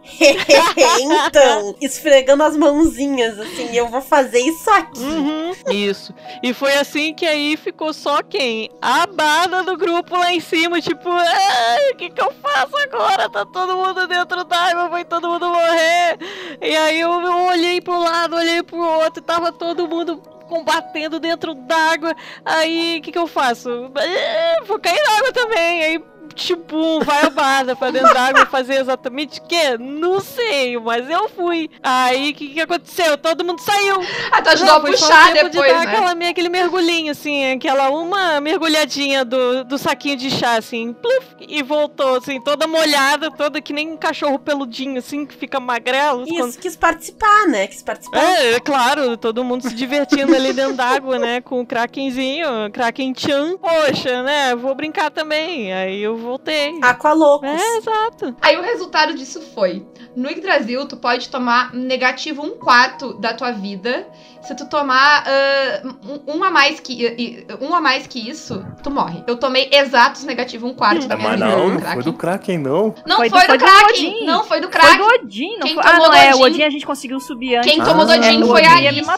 [1.00, 5.00] então, esfregando as mãozinhas, assim, eu vou fazer isso aqui.
[5.02, 6.14] Uhum, isso.
[6.44, 8.70] E foi assim que aí ficou só quem?
[8.82, 13.30] A Bada do grupo lá em cima, tipo, "Ai, o que que eu faço agora?
[13.30, 16.18] Tá todo mundo dentro d'água, vai todo mundo morrer.
[16.62, 17.22] E aí eu
[17.60, 20.18] olhei pro lado, olhei pro outro, tava todo mundo
[20.48, 22.16] combatendo dentro d'água.
[22.44, 23.70] Aí, o que que eu faço?
[23.98, 25.84] "Eh, Vou cair na água também.
[25.84, 29.78] Aí, tipo, vai a Bada pra dentro d'água fazer exatamente o quê?
[29.80, 31.70] Não sei, mas eu fui.
[31.84, 33.18] Aí, o que que aconteceu?
[33.18, 33.98] Todo mundo saiu.
[34.32, 35.92] Ah, tu ajudou Não, a puxar depois, de dar né?
[35.92, 41.28] aquela, meio- aquele mergulhinho, assim, aquela uma mergulhadinha do, do saquinho de chá, assim, pluf,
[41.48, 46.26] e voltou, assim, toda molhada, toda que nem um cachorro peludinho, assim, que fica magrelo.
[46.26, 47.68] quando- Isso, quis participar, né?
[47.68, 48.20] Quis participar.
[48.24, 53.58] É, é claro, todo mundo se divertindo ali dentro d'água, né, com o Krakenzinho, Kraken-chan.
[53.58, 56.78] Poxa, né, vou brincar também, aí eu voltei.
[56.82, 57.50] Aqualocos.
[57.50, 58.36] É, exato.
[58.42, 63.52] Aí o resultado disso foi: no Yggdrasil, tu pode tomar negativo um quarto da tua
[63.52, 64.08] vida.
[64.42, 65.82] Se tu tomar ah,
[66.28, 69.22] um, um a mais que, um a mais que isso, tu morre.
[69.28, 71.56] Eu tomei exatos negativo um quarto da É, minha mas vida.
[71.58, 72.96] não, não foi do Kraken, não.
[73.06, 73.90] Não Foi foi, do- foi do Kraken.
[73.90, 74.26] Odin.
[74.26, 74.98] Não, foi do Foi Kraken.
[74.98, 75.84] do Odin, não Quem foi?
[75.86, 76.44] Ah, tomou não, do é, o Odin?
[76.54, 77.70] Odin a gente conseguiu subir antes.
[77.70, 79.12] Quem Ah, tomou do é, Odin foi Odin a Alice.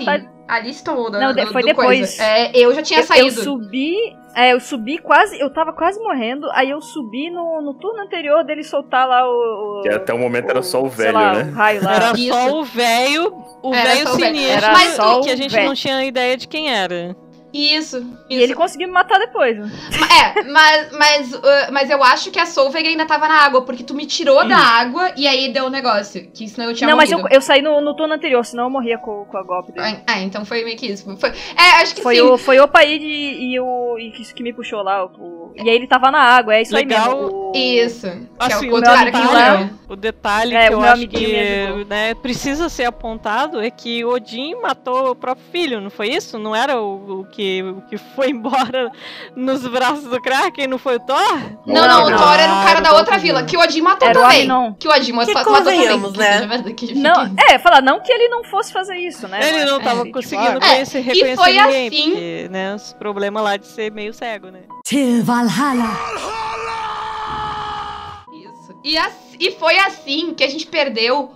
[0.47, 1.87] Alice tomou do, Não, do- foi do depois.
[2.17, 2.23] coisa.
[2.23, 3.43] É, eu já tinha Eu, eu saído.
[3.43, 3.95] subi,
[4.35, 8.43] é, eu subi quase, eu tava quase morrendo, aí eu subi no, no turno anterior
[8.43, 9.79] dele soltar lá o...
[9.79, 11.51] o Que até o momento era só o sei velho, lá, né?
[11.51, 11.95] O raio lá.
[11.95, 15.51] Era só o velho, o velho o sinistro, Era mas só que o a gente
[15.51, 15.67] velho.
[15.67, 17.15] não tinha ideia de quem era.
[17.53, 17.97] Isso.
[18.29, 18.43] E isso.
[18.43, 19.57] ele conseguiu me matar depois.
[19.57, 19.69] né?
[20.37, 23.83] É, mas, mas, uh, mas eu acho que a Solveig ainda tava na água, porque
[23.83, 26.29] tu me tirou da água e aí deu um negócio.
[26.31, 27.27] Que senão eu tinha Não, mas morrido.
[27.29, 29.97] eu, eu saí no, no turno anterior, senão eu morria com, com a golpe dele.
[30.07, 31.15] Ah, Ah, então foi meio que isso.
[31.17, 32.21] Foi, é, acho que Foi sim.
[32.21, 35.05] o, foi o Paid e, e o e que, que me puxou lá.
[35.05, 37.09] O, e aí ele tava na água, é isso Legal.
[37.09, 37.37] aí mesmo.
[37.37, 38.07] o- Isso.
[38.09, 39.69] que Assim, é o o cara morreu.
[39.89, 44.55] O detalhe É, que o eu acho que né, precisa ser apontado é que Odin
[44.61, 46.39] matou o próprio filho, não foi isso?
[46.39, 48.89] Não era o, o que, o que foi embora
[49.35, 51.17] nos braços do Kraken, não foi o Thor?
[51.65, 53.59] Não, não, o Não, Thor era um cara era da o outra vila, que o
[53.59, 54.39] Odin matou Era o também.
[54.49, 54.73] Aminon.
[54.73, 55.99] Que o Odin matou, Que matou também.
[56.17, 56.73] né?
[56.75, 59.39] que Não, é, falar não que ele não fosse fazer isso, né?
[59.47, 62.75] Ele não É, tava tipo, conseguindo ah, conhecer, e reconhecer foi ninguém, assim- porque, né,
[62.75, 64.61] os problemas lá de ser meio cego, né?
[65.23, 66.50] Valhalla.
[68.83, 71.31] E, as- e foi assim que a gente perdeu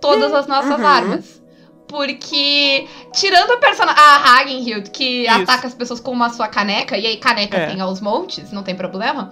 [0.00, 0.86] todas as nossas Uhum.
[0.86, 1.42] armas.
[1.88, 4.02] Porque, tirando a personagem.
[4.02, 5.42] A Hagenhild, que Isso.
[5.42, 7.66] ataca as pessoas com uma sua caneca, e aí caneca É.
[7.68, 9.30] tem aos montes, não tem problema.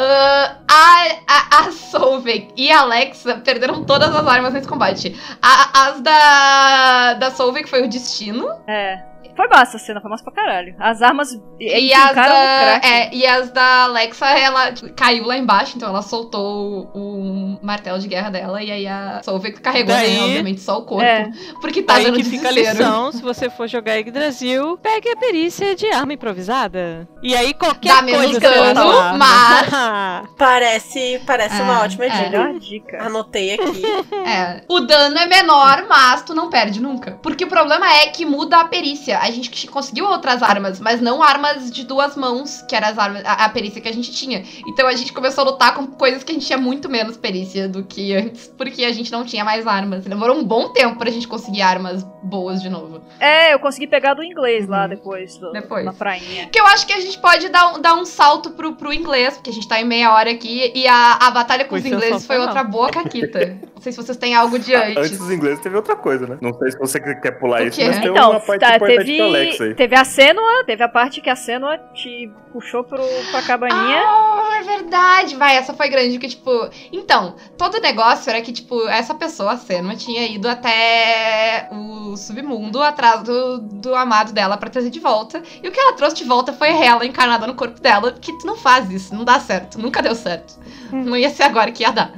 [0.00, 5.18] ah, a, a, a Solveig e a Alexa perderam todas as armas nesse combate.
[5.42, 8.48] A- as da, da Solveig foi o destino.
[8.68, 9.02] É.
[9.38, 10.74] Foi massa a cena, foi massa pra caralho.
[10.80, 15.76] As armas E e as, da, é, e as da Alexa, ela caiu lá embaixo,
[15.76, 20.24] então ela soltou o martelo de guerra dela, e aí a Solveig carregou, Daí- né,
[20.24, 21.30] obviamente, só o corpo, É.
[21.60, 25.76] porque Aí no que fica a lição, se você for jogar Yggdrasil, pegue a perícia
[25.76, 27.08] de arma improvisada.
[27.22, 29.18] E aí qualquer Dá menos coisa será dano, sua arma.
[29.18, 32.08] mas- Parece, parece uma É, ótima é.
[32.08, 32.58] dica.
[32.58, 33.02] Dica.
[33.04, 33.82] Anotei aqui.
[34.26, 37.12] É, o dano é menor, mas tu não perde nunca.
[37.22, 39.18] Porque o problema é que muda a perícia.
[39.28, 43.22] A gente conseguiu outras armas, mas não armas de duas mãos, que era as armas,
[43.26, 44.42] a, a perícia que a gente tinha.
[44.66, 47.68] Então a gente começou a lutar com coisas que a gente tinha muito menos perícia
[47.68, 50.04] do que antes, porque a gente não tinha mais armas.
[50.04, 53.00] Demorou um bom tempo pra gente conseguir armas boas de novo.
[53.20, 55.84] É, eu consegui pegar do inglês lá depois, do- Depois.
[55.84, 56.48] na prainha.
[56.48, 59.34] Que eu acho que a gente pode dar um, dar um salto pro, pro inglês,
[59.34, 61.84] porque a gente tá em meia hora aqui, e a, a batalha com Foi os
[61.86, 63.58] ingleses foi outra boa caquita.
[63.78, 64.96] Não sei se vocês têm algo de antes.
[64.96, 66.36] Antes dos ingleses teve outra coisa, né?
[66.40, 69.16] Não sei se você quer pular isso, mas tem Então, uma parte tá, importante teve,
[69.16, 69.74] pra Alex aí.
[69.76, 74.02] teve a Senua, teve a parte que a Senua te puxou pro, pra cabaninha.
[74.04, 75.36] Ah, é verdade.
[75.36, 76.50] Vai, essa foi grande, que tipo...
[76.92, 82.16] Então, todo o negócio era que, tipo, essa pessoa, a Senua, tinha ido até o
[82.16, 85.40] submundo atrás do, do amado dela pra trazer de volta.
[85.62, 88.44] E o que ela trouxe de volta foi ela encarnada no corpo dela, que tu
[88.44, 89.78] não faz isso, não dá certo.
[89.80, 90.54] Nunca deu certo.
[90.90, 92.12] Não ia ser agora que ia dar.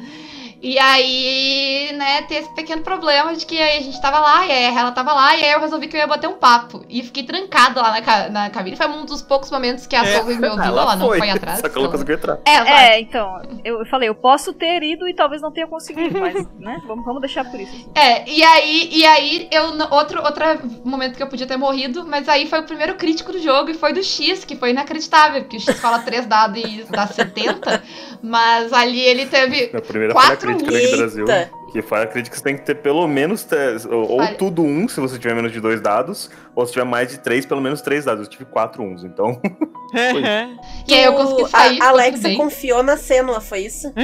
[0.63, 4.51] E aí, né, tem esse pequeno problema de que aí a gente tava lá, e
[4.51, 6.85] aí ela tava lá, e aí eu resolvi que eu ia bater um papo.
[6.89, 8.77] E fiquei trancada lá na, ca na cabine.
[8.77, 11.19] Foi um dos poucos momentos que a É, Solveig me ouviu, ela ela não foi,
[11.19, 11.61] foi atrás.
[11.61, 12.39] Só que ela não conseguiu entrar.
[12.45, 12.61] É.
[12.91, 16.81] É, então, eu falei, eu posso ter ido e talvez não tenha conseguido, mas, né,
[16.87, 17.73] vamos, vamos deixar por isso.
[17.73, 17.91] assim.
[17.95, 19.71] É, e aí, e aí eu.
[19.91, 20.45] Outro, outro
[20.85, 23.75] momento que eu podia ter morrido, mas aí foi o primeiro crítico do jogo e
[23.75, 27.83] foi do X, que foi inacreditável, porque o X fala 3 dados e dá 70,
[28.23, 29.69] mas ali ele teve.
[30.13, 30.97] Quatro crítica Eita.
[30.97, 31.25] Brasil.
[31.73, 33.45] Que falha crítica você tem que ter pelo menos.
[33.45, 33.55] te-
[33.89, 37.19] Ou, tudo um, se você tiver menos de dois dados, ou se tiver mais de
[37.19, 38.25] três, pelo menos três dados.
[38.25, 39.41] Eu tive quatro uns, então.
[40.89, 41.83] E aí eu consegui sair.
[41.83, 43.93] A Alexa confiou na Senua, foi isso?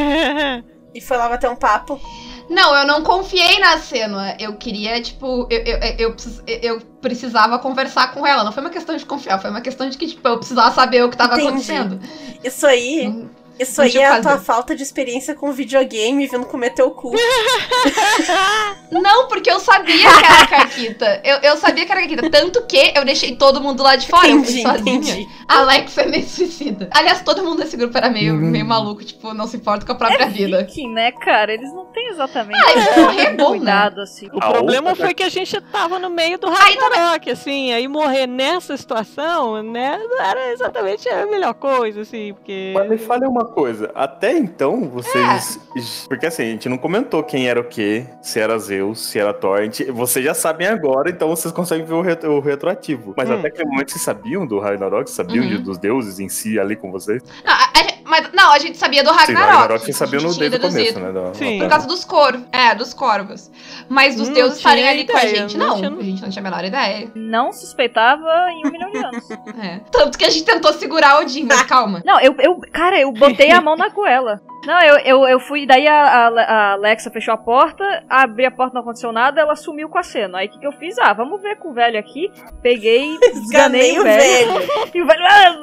[0.95, 2.01] E foi lá bater um papo.
[2.49, 4.35] Não, eu não confiei na cena.
[4.41, 6.17] Eu queria, tipo, eu, eu, eu,
[6.63, 8.43] eu precisava conversar com ela.
[8.43, 11.05] Não foi uma questão de confiar, foi uma questão de que, tipo, eu precisava saber
[11.05, 11.49] o que tava Entendi.
[11.49, 12.01] acontecendo.
[12.43, 13.09] Isso aí.
[13.09, 17.13] Não- Isso aí é a tua falta de experiência com videogame vindo comer teu cu.
[18.91, 21.21] Não, porque eu sabia que era Caquita.
[21.25, 22.31] Eu, eu sabia que era Caquita.
[22.31, 24.27] Tanto que eu deixei todo mundo lá de fora.
[24.29, 24.95] eu fui entendi, sozinha.
[24.97, 25.29] entendi.
[25.49, 26.89] A Alex é meio suicida.
[26.93, 29.95] Aliás, todo mundo desse grupo era meio, meio maluco, tipo, não se importa com a
[29.97, 30.59] própria vida.
[30.65, 31.53] Viking, né, cara?
[31.53, 33.57] Eles não têm exatamente Ah, eles morrer é bom, né?
[33.59, 34.29] cuidado, assim.
[34.33, 37.89] O A problema outra- foi que a gente tava no meio do Ragnarok, assim, aí
[37.89, 42.73] morrer nessa situação, né, não era exatamente a melhor coisa, assim, porque...
[42.75, 43.91] Mas me fale uma coisa.
[43.95, 45.61] Até então, vocês.
[46.09, 49.33] Porque assim, a gente não comentou quem era o quê, se era Zeus, se era
[49.33, 49.63] Thor.
[49.63, 49.85] Gente...
[49.91, 53.15] Vocês já sabem agora, então vocês conseguem ver o, retro- o retroativo.
[53.17, 53.35] Mas Hum.
[53.35, 55.11] até aquele momento vocês sabiam do Ragnarok?
[55.11, 55.51] Sabiam Uhum.
[55.51, 57.23] de- dos deuses em si ali com vocês?
[57.45, 59.51] Não, a- mas não, a gente sabia do Sim, Ragnarok.
[59.51, 61.13] Ragnarok a gente sabia no, desde o começo, né?
[61.13, 61.59] da- Sim.
[61.59, 62.43] Por causa dos corvos.
[62.53, 63.51] É, dos corvos.
[63.89, 65.77] Mas dos Não deuses estarem ali com a ideia, gente, não não.
[65.77, 67.11] tinha- A gente não tinha a menor ideia.
[67.15, 69.29] Não suspeitava em um milhão de anos.
[69.63, 69.81] É.
[69.91, 72.03] Tanto que a gente tentou segurar o Odin, mas calma.
[72.05, 72.61] Não, eu, eu.
[72.73, 74.41] Cara, eu botei a mão na goela.
[74.67, 75.65] Não, eu, eu, eu fui.
[75.67, 79.89] Daí a, a, Alexa fechou a porta, abri a porta, não aconteceu nada, ela sumiu
[79.89, 80.39] com a cena.
[80.39, 80.99] Aí o que, que eu fiz?
[80.99, 82.31] Ah, vamos ver com o velho aqui.
[82.63, 84.53] Peguei, esganei o velho.
[84.95, 85.21] E o velho.
[85.25, 85.55] "Ah,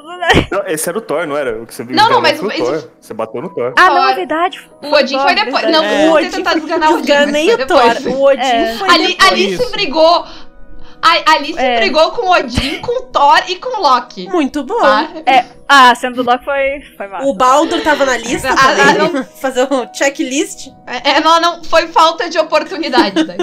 [0.50, 1.60] Não, esse era o Thor, não era?
[1.62, 2.88] O que você viu Não, não, enganou mas o Thor.
[3.00, 3.72] Você bateu no Thor.
[3.78, 4.70] Ah, não, é verdade.
[4.82, 5.62] O Odin foi depois.
[5.70, 6.06] Não, É.
[6.06, 7.00] não O ter Odin tentado esganar o Odin.
[7.00, 7.82] mas Esganei foi o Thor.
[7.94, 8.06] depois.
[8.06, 8.74] O Odin É.
[8.78, 9.30] foi Ali, depois.
[9.32, 10.24] ali se brigou.
[11.04, 11.80] A- Ali se É.
[11.80, 14.26] brigou com o Odin, com o Thor e com o Loki.
[14.28, 14.80] Muito bom.
[14.80, 15.08] Tá?
[15.68, 17.26] Ah, a cena do Loki foi, foi massa.
[17.26, 18.84] O Baldur tava na lista Ah, também.
[18.84, 19.24] ah, não.
[19.40, 20.68] Fazer um checklist.
[20.86, 23.22] É, é, não, não, foi falta de oportunidade.
[23.24, 23.36] daí.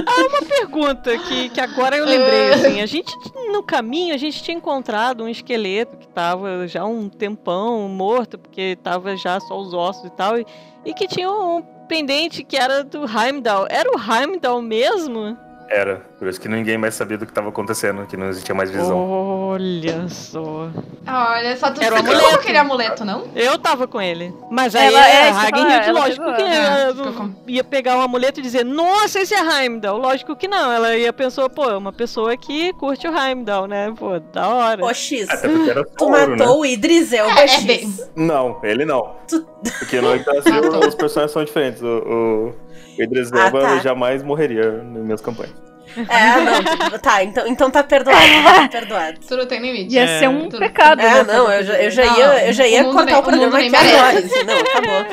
[0.48, 3.12] Pergunta que, que agora eu lembrei, assim, a gente,
[3.52, 8.78] no caminho, a gente tinha encontrado um esqueleto que tava já um tempão morto, porque
[8.84, 10.46] tava já só os ossos e tal, e,
[10.86, 13.68] e que tinha um pendente que era do Heimdall.
[13.70, 15.38] Era o Heimdall mesmo?
[15.74, 16.02] Era.
[16.20, 19.00] Por isso que ninguém mais sabia do que tava acontecendo, que não existia mais visão.
[19.00, 20.70] Olha só.
[21.08, 22.36] Olha, só tu Era pegou amuleto.
[22.36, 23.24] aquele amuleto, não?
[23.34, 24.34] Eu tava com ele.
[24.52, 26.36] Mas aí Ela- é, é, falar, ela lógico pegou.
[26.36, 29.98] que É, ela ficou com- ia pegar o amuleto e dizer, nossa, esse é Heimdall.
[29.98, 30.72] Lógico que não.
[30.72, 33.94] Ela ia pensar, pô, é uma pessoa que curte o Heimdall, né?
[33.98, 34.84] Pô, da hora.
[34.86, 35.30] Ô, X.
[35.30, 36.26] Até porque era Tu né?
[36.26, 37.64] matou o Idris É, é X.
[37.64, 39.16] bem- Não, ele não.
[39.28, 39.46] Tu-
[39.80, 40.54] Porque no Brasil
[40.88, 41.82] os personagens são diferentes.
[41.82, 42.56] O, o,
[43.02, 43.78] o Idris Ah, Elba tá.
[43.80, 45.54] jamais morreria nas minhas campanhas.
[45.98, 47.00] É, não.
[47.00, 48.18] Tá, então, então tá perdoado.
[48.62, 49.20] Tá perdoado.
[49.28, 49.94] Tu não tem limite.
[49.94, 50.20] Ia É.
[50.20, 51.02] ser um Tudo- pecado.
[51.02, 53.24] É, né, não, eu já, eu já Não, ia, eu já ia cortar nem- o
[53.24, 54.20] programa nem aqui agora.
[54.20, 55.06] Assim, não, acabou.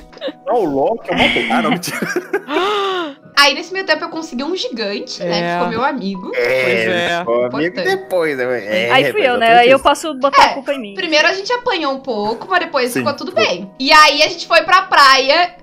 [0.46, 1.50] Ah, o Loki, eu matei.
[1.50, 1.98] Ah, não, mentira.
[3.40, 5.38] Aí nesse meio tempo eu consegui um gigante, né?
[5.38, 5.52] Que É.
[5.54, 6.30] ficou meu amigo.
[6.32, 7.14] Pois é.
[7.52, 8.64] Amigo depois, né?
[8.86, 9.58] É, Aí fui eu, né?
[9.58, 10.94] Aí eu posso botar É, a culpa em mim.
[10.94, 13.00] Primeiro a gente apanhou um pouco, mas depois Sim.
[13.00, 13.70] ficou tudo bem.
[13.78, 15.54] E aí a gente foi pra praia,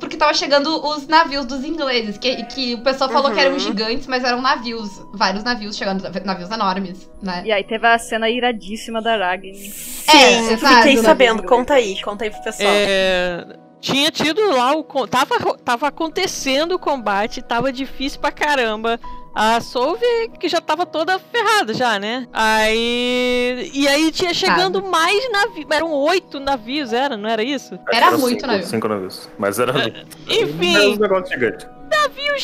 [0.00, 3.58] porque tava chegando os navios dos ingleses, que, que o pessoal falou que eram Uhum.
[3.58, 7.42] gigantes, mas eram navios, vários navios chegando, navios enormes, né?
[7.44, 9.54] E aí teve a cena iradíssima da Ragni.
[9.54, 10.76] Sim, exato.
[10.78, 11.34] fiquei Do sabendo.
[11.36, 11.48] navio.
[11.48, 12.68] Conta aí, conta aí pro pessoal.
[12.70, 13.46] É,
[13.80, 14.84] tinha tido lá o.
[15.06, 18.98] Tava, tava acontecendo o combate, tava difícil pra caramba.
[19.38, 20.00] A Solve
[20.40, 22.26] que já tava toda ferrada já, né?
[22.32, 23.70] Aí.
[23.74, 25.66] E aí tinha chegando mais navios.
[25.70, 27.78] Eram oito navios, era, não era isso?
[27.92, 28.66] Era Eram muito cinco, navio.
[28.66, 29.28] Cinco navios.
[29.38, 29.72] Mas era.
[29.76, 31.66] Era Enfim, um negócio gigante.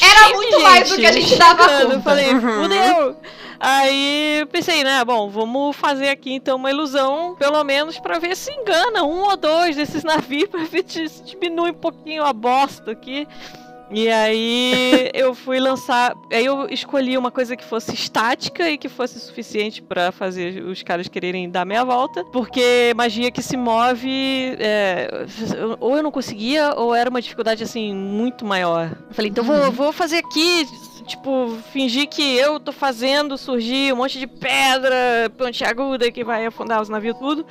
[0.02, 1.94] Era muito mais do que a gente dava conta.
[1.94, 2.62] Eu falei, Uhum.
[2.62, 3.16] fudeu.
[3.58, 8.36] Aí eu pensei, né, bom, vamos fazer aqui então uma ilusão, pelo menos pra ver
[8.36, 12.90] se engana um ou dois desses navios, pra ver se diminui um pouquinho a bosta
[12.90, 13.26] aqui.
[13.92, 16.16] E aí eu fui lançar.
[16.32, 20.82] Aí eu escolhi uma coisa que fosse estática e que fosse suficiente pra fazer os
[20.82, 22.24] caras quererem dar meia volta.
[22.32, 24.56] Porque magia que se move.
[24.58, 25.26] é,
[25.78, 28.96] ou eu não conseguia, ou era uma dificuldade assim muito maior.
[29.08, 30.66] Eu falei, então vou, vou fazer aqui.
[31.06, 36.80] Tipo, fingir que eu tô fazendo surgir um monte de pedra pontiaguda que vai afundar
[36.80, 37.44] os navios tudo.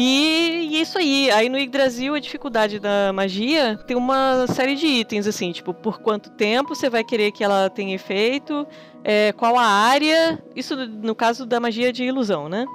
[0.00, 1.28] E, e isso aí.
[1.32, 6.00] Aí no Yggdrasil a dificuldade da magia tem uma série de itens, assim, tipo, por
[6.00, 8.64] quanto tempo você vai querer que ela tenha efeito,
[9.10, 10.38] é, qual a área.
[10.54, 12.66] Isso no caso da magia de ilusão, né?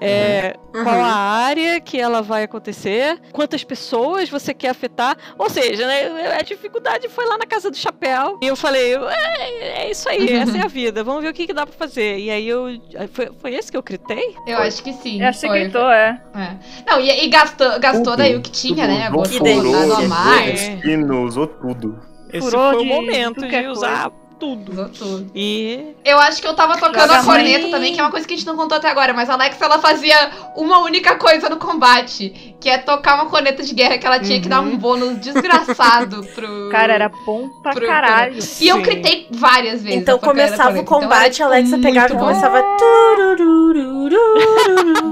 [0.00, 0.84] É, Uhum.
[0.84, 5.16] Qual a área que ela vai acontecer, quantas pessoas você quer afetar.
[5.38, 8.38] Ou seja, né, a dificuldade foi lá na casa do chapéu.
[8.40, 11.46] E eu falei, é, é isso aí, essa é a vida, vamos ver o que,
[11.46, 12.18] que dá pra fazer.
[12.18, 12.68] E aí eu.
[13.12, 14.34] Foi, foi esse que eu gritei?
[14.46, 15.20] Eu acho que sim.
[15.20, 15.58] Eu acho que foi.
[15.58, 16.22] você gritou, é.
[16.34, 16.56] É.
[16.90, 19.10] Não, e, e gastou, gastou daí o que tinha, né?
[19.10, 19.70] Tudo delícia.
[19.70, 20.52] lá no usou, mar, É.
[20.52, 22.00] destino, usou tudo.
[22.32, 24.10] Esse Furou foi o de momento que de é usar
[24.42, 24.72] tudo.
[24.72, 25.30] usou tudo.
[25.34, 27.70] E Eu acho que eu tava tocando a corneta mãe.
[27.70, 29.64] também, que é uma coisa que a gente não contou até agora, mas a Alexa
[29.64, 30.16] ela fazia
[30.56, 34.40] uma única coisa no combate, que é tocar uma corneta de guerra que ela tinha
[34.40, 36.68] que dar um bônus desgraçado pro.
[36.70, 38.34] Cara, era bom pra pro- caralho.
[38.60, 38.82] E eu Sim.
[38.82, 40.00] gritei várias vezes.
[40.00, 40.80] Então começava o.
[40.80, 42.62] Então era, combate, a Alexa muito pegava e começava.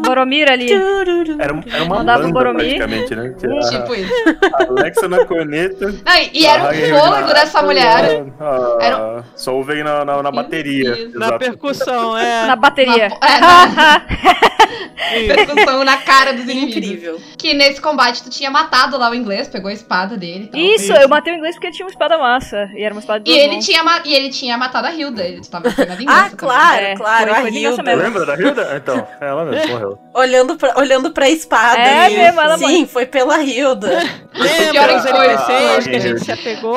[0.04, 0.72] Boromir ali.
[0.72, 1.52] Era, era
[1.84, 2.76] uma Mandava banda, Boromir.
[2.76, 3.34] praticamente, né?
[3.38, 4.12] Que era Tipo isso.
[4.68, 5.86] Alexa na corneta.
[5.86, 8.24] Não, e, era um na- dessa mulher.
[8.38, 10.92] A, a, Soul veio na, na, na bateria.
[10.92, 11.18] Isso.
[11.18, 11.38] na exato.
[11.38, 12.46] percussão, é.
[12.46, 13.08] Na bateria.
[13.08, 13.26] Na,
[15.12, 16.76] é, na percussão na cara dos inimigos.
[16.76, 17.20] Incrível.
[17.38, 20.48] Que nesse combate tu tinha matado lá o inglês, pegou a espada dele.
[20.50, 20.60] tal.
[20.60, 22.68] Isso, eu matei o inglês porque ele tinha uma espada massa.
[22.74, 23.66] E era uma espada de E ele mãos.
[23.66, 25.22] tinha, ma- e ele tinha matado a Hilda.
[25.26, 26.18] Ele tava na vingança.
[26.18, 26.36] Ah, também.
[26.36, 27.34] claro, É, claro.
[27.34, 27.82] foi- a Hilda.
[27.82, 28.02] mesmo.
[28.02, 28.70] Lembra da Hilda?
[28.80, 29.98] Então, ela mesmo morreu.
[30.14, 31.80] Olhando pra, olhando pra espada.
[31.80, 33.88] É e- mesmo, ela Sim, foi pela Hilda.
[34.34, 35.04] Lembra os?
[35.06, 36.76] NPCs que a Ah, gente se apegou?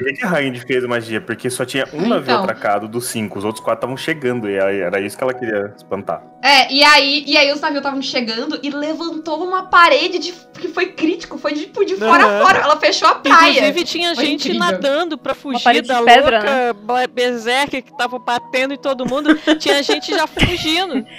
[0.00, 1.20] Por que, que a Hind fez magia?
[1.20, 2.42] Porque só tinha um navio Então.
[2.42, 5.74] atracado dos cinco, os outros quatro estavam chegando, e aí era isso que ela queria
[5.76, 6.22] espantar.
[6.42, 10.68] É, e aí, e aí os navios estavam chegando e levantou uma parede de, que
[10.68, 12.38] foi crítico, foi tipo de fora Aham.
[12.40, 12.58] a fora.
[12.60, 13.50] Ela fechou a praia.
[13.50, 14.60] Inclusive tinha Foi gente incrível.
[14.60, 19.38] nadando pra fugir da pedra, louca Bla- berserker que tava batendo em todo mundo.
[19.58, 21.04] tinha gente já fugindo.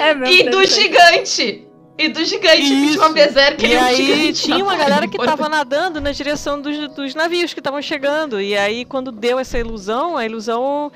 [0.00, 0.34] É mesmo.
[0.34, 1.65] E do gigante.
[1.98, 5.16] E do gigante, que tinha uma berserker E um aí gigante tinha uma galera que
[5.16, 8.40] tava nadando na direção dos, dos navios que estavam chegando.
[8.40, 10.92] E aí, quando deu essa ilusão, a ilusão.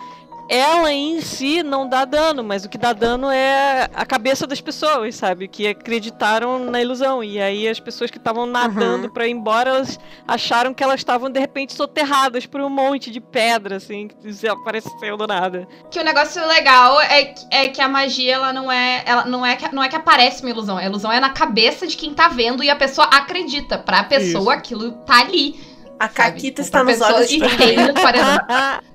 [0.52, 4.60] Ela em si não dá dano, mas o que dá dano é a cabeça das
[4.60, 5.46] pessoas, sabe?
[5.46, 7.22] Que acreditaram na ilusão.
[7.22, 11.30] E aí as pessoas que estavam nadando pra ir embora, elas acharam que elas estavam
[11.30, 15.68] de repente soterradas por um monte de pedra, assim, que apareceu do nada.
[15.88, 19.04] Que o negócio legal é, que- é que a magia, ela não é.
[19.06, 20.76] Ela não é, que, não é que aparece uma ilusão.
[20.76, 23.78] A ilusão é na cabeça de quem tá vendo e a pessoa acredita.
[23.78, 25.69] Pra pessoa, aquilo tá ali.
[26.00, 26.08] A?
[26.08, 28.38] Caquita está nos olhos de e paredão.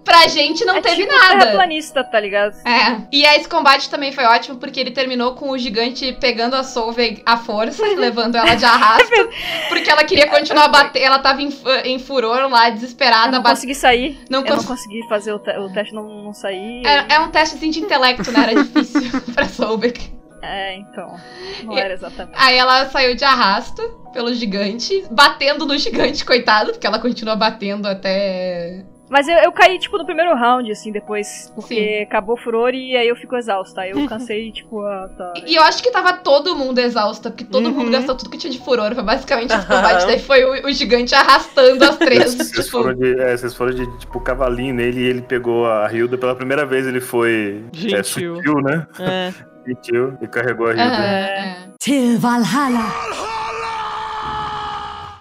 [0.04, 1.40] Pra gente não é teve tipo nada.
[1.40, 2.56] terraplanista, tá ligado?
[2.66, 3.02] É.
[3.12, 7.24] E esse combate também foi ótimo, porque ele terminou com o gigante pegando a Solveig
[7.26, 9.30] à força, levando ela de arrasto.
[9.70, 11.02] porque ela queria continuar a bater.
[11.02, 11.50] Ela tava em,
[11.86, 13.32] em furor lá, Eu desesperada.
[13.32, 14.20] não bat- consegui sair.
[14.30, 16.86] Não eu não cons- consegui fazer o, te- o teste, não, não sair.
[16.86, 18.44] É, é um testezinho de intelecto, né?
[18.52, 19.02] Era difícil
[19.34, 20.14] pra Solveig.
[20.46, 21.16] É, então.
[21.64, 22.36] Não era exatamente.
[22.38, 23.82] Aí ela saiu de arrasto
[24.14, 28.86] pelo gigante, batendo no gigante, coitado, porque ela continua batendo até.
[29.08, 31.52] Mas eu, eu caí, tipo, no primeiro round, assim, depois.
[31.54, 33.82] Porque acabou o furor e aí eu fico exausta.
[33.82, 35.34] Aí eu cansei, tipo, ah, tá.
[35.46, 37.92] E eu acho que tava todo mundo exausta, porque todo mundo Uhum.
[37.92, 38.96] gastou tudo que tinha de furor.
[38.96, 40.08] Foi basicamente esse combate.
[40.08, 42.34] Daí foi o, o gigante arrastando as três.
[42.34, 45.88] Vocês tipo, foram, de, é, vocês foram de, tipo, cavalinho nele e ele pegou a
[45.94, 46.88] Hilda pela primeira vez.
[46.88, 48.38] Ele foi é, Gentil.
[48.38, 48.88] sutil, né?
[49.00, 49.34] É.
[49.66, 50.84] Gentil e carregou a Hilda.
[50.84, 51.70] é.
[51.80, 52.92] Till Valhalla.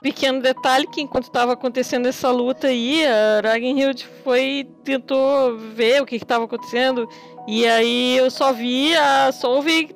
[0.02, 6.06] Pequeno detalhe que enquanto estava acontecendo essa luta aí, a Ragnhild foi tentou ver o
[6.06, 7.08] que estava acontecendo
[7.48, 9.94] e aí eu só vi a Solveig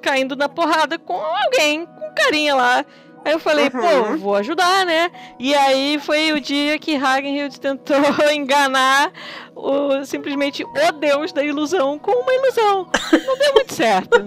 [0.00, 2.84] caindo na porrada com alguém, com carinha lá.
[3.24, 4.16] Aí eu falei, pô, Uhum.
[4.16, 5.10] vou ajudar, né?
[5.38, 7.96] E aí foi o dia que Ragnhild tentou
[8.34, 9.12] enganar
[9.54, 12.88] o, simplesmente o deus da ilusão com uma ilusão.
[13.12, 14.18] Não deu muito certo.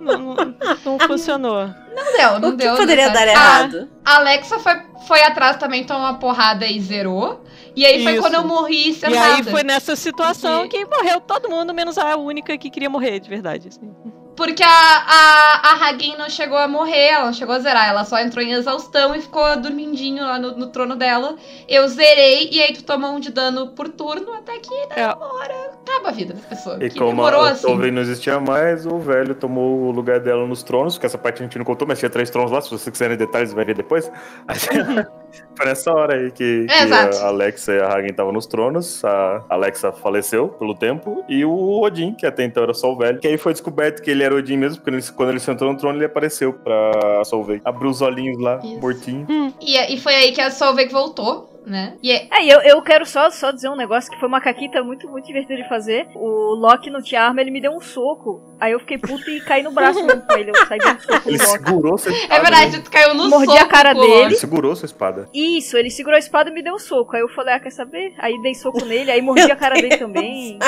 [0.00, 1.66] não, não- não funcionou.
[1.94, 2.76] Não deu, não O que deu.
[2.76, 3.12] poderia né?
[3.12, 3.88] dar A- errado?
[4.04, 4.74] A Alexa foi,
[5.06, 7.42] foi atrás também, tomou uma porrada e zerou.
[7.76, 8.22] E aí foi Isso.
[8.22, 9.34] quando eu morri E sentada.
[9.36, 13.20] aí foi nessa situação Porque- que morreu todo mundo, menos a única que queria morrer,
[13.20, 13.68] de verdade.
[13.68, 13.90] assim.
[14.38, 18.04] Porque a, a, a Hagin não chegou a morrer, ela não chegou a zerar, ela
[18.04, 21.34] só entrou em exaustão e ficou dormindinho lá no, no trono dela.
[21.68, 25.06] Eu zerei e aí tu tomou um de dano por turno até que É.
[25.06, 26.76] na hora acaba a vida da pessoa.
[26.80, 27.62] E que como demorou a assim.
[27.62, 31.42] Solveig não existia mais, o velho tomou o lugar dela nos tronos, que essa parte
[31.42, 33.74] a gente não contou, mas tinha três tronos lá, se vocês quiserem detalhes, vai ver
[33.74, 34.08] depois.
[35.56, 39.44] Foi nessa hora aí que, que a Alexa e a Hagen estavam nos tronos, a
[39.48, 43.26] Alexa faleceu pelo tempo, e o Odin, que até então era só o velho, que
[43.26, 45.98] aí foi descoberto que ele era Odin mesmo, porque ele- quando ele sentou no trono,
[45.98, 47.60] ele apareceu pra Solveig.
[47.64, 48.80] Abriu os olhinhos lá, Isso.
[48.80, 49.26] mortinho.
[49.60, 51.96] E, e foi aí que a Solveig voltou, né?
[52.02, 54.82] E é- É, eu, eu quero só, só dizer um negócio que foi uma caquita
[54.82, 56.08] muito, muito divertida de fazer.
[56.14, 58.42] O Loki não tinha arma, ele me deu um soco.
[58.60, 60.50] Aí eu fiquei puto e caí no braço mesmo com ele.
[60.50, 61.50] Eu saí dando um soco no Ele Loki.
[61.50, 62.34] segurou sua espada.
[62.34, 64.12] é verdade, tu caiu no Mordi soco a cara dele.
[64.24, 65.28] Ele segurou sua espada.
[65.32, 67.14] Isso, ele segurou a espada e me deu um soco.
[67.14, 68.14] Aí eu falei, ah, quer saber?
[68.18, 70.58] Aí dei soco nele, aí mordi a cara dele também.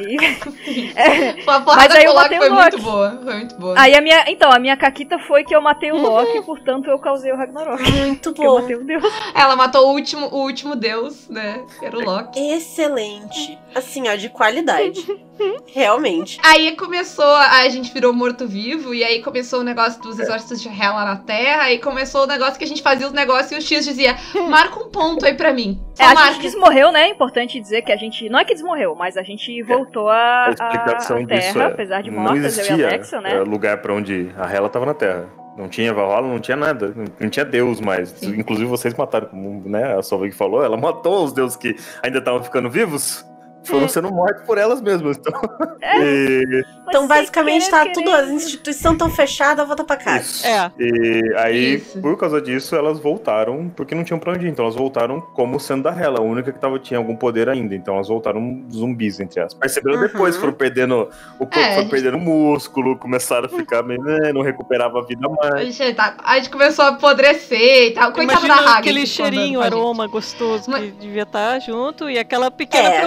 [0.00, 0.16] E-
[0.96, 2.82] É, Mas aí eu o Loki matei o foi muito Loki.
[2.84, 3.20] boa.
[3.24, 3.74] Foi muito boa.
[3.78, 4.24] Aí a minha.
[4.28, 7.82] Então, a minha caquita foi que eu matei o Loki, portanto eu causei o Ragnarok.
[7.90, 9.04] Muito Porque eu matei o Deus.
[9.34, 11.64] Ela matou o último, o último deus, né?
[11.78, 12.38] Que era o Loki.
[12.52, 13.58] Excelente.
[13.74, 15.04] Assim, ó, de qualidade.
[15.72, 16.38] Realmente.
[16.44, 21.04] Aí começou, a gente virou morto-vivo, e aí começou o negócio dos exércitos de Hela
[21.04, 23.84] na Terra, aí começou o negócio que a gente fazia os negócios e o X
[23.84, 24.16] dizia,
[24.48, 25.80] marca um ponto aí pra mim.
[25.94, 26.32] Só É, a marca.
[26.34, 27.02] gente desmorreu, né?
[27.02, 28.28] É importante dizer que a gente.
[28.28, 31.66] Não é que desmorreu, mas a gente voltou a, A explicação a disso Terra, é,
[31.66, 33.34] apesar de não mortas, eu e existia né?
[33.36, 35.26] é, lugar pra onde a Hela tava na Terra.
[35.56, 36.92] Não tinha Valhalla, não tinha nada.
[36.94, 38.10] Não, não tinha Deus mais.
[38.10, 38.38] Sim.
[38.38, 42.42] Inclusive vocês mataram, como né, a Solveig falou, ela matou os deuses que ainda estavam
[42.44, 43.26] ficando vivos.
[43.68, 43.88] Foram É.
[43.88, 45.16] sendo mortos por elas mesmas.
[45.18, 45.32] Então,
[45.82, 47.92] e, Então, basicamente, tá querer.
[47.92, 48.10] tudo.
[48.10, 50.20] As instituições estão fechadas, volta pra casa.
[50.20, 50.46] isso.
[50.46, 50.70] É.
[50.78, 52.00] E aí, Isso.
[52.00, 54.50] por causa disso, elas voltaram, porque não tinham pra onde ir.
[54.50, 57.74] Então elas voltaram como sendo da Hela, a única que tava, tinha algum poder ainda.
[57.74, 59.58] Então elas voltaram zumbis, entre aspas.
[59.60, 60.06] Perceberam Uhum.
[60.06, 61.08] depois, foram perdendo.
[61.38, 63.98] O corpo É, foi gente- perdendo músculo, começaram a ficar meio.
[64.02, 65.74] né, não recuperava a vida A mais.
[65.74, 68.12] gente, tá- a gente começou a apodrecer e tal.
[68.12, 68.78] Coitada Imagina da Hagen.
[68.78, 69.72] aquele andando cheirinho, gente.
[69.74, 73.00] aroma gostoso Mas- que devia estar junto e aquela pequena É.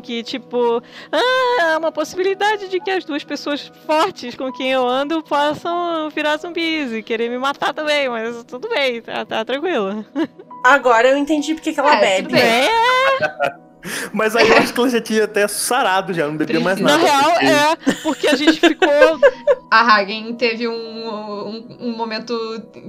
[0.00, 0.82] que, tipo,
[1.12, 6.36] ah, uma possibilidade de que as duas pessoas fortes com quem eu ando possam virar
[6.38, 10.04] zumbis e querer me matar também, mas tudo bem, tá, tá tranquilo.
[10.64, 12.32] Agora eu entendi porque que ela É, tudo bebe.
[12.32, 12.42] bem.
[12.42, 13.54] É,
[14.12, 16.96] Mas aí eu acho que ela já tinha até sarado, já não bebia mais nada.
[16.98, 18.88] na real, porque- é, porque a gente ficou
[19.70, 22.34] A Hagen teve um, um, um momento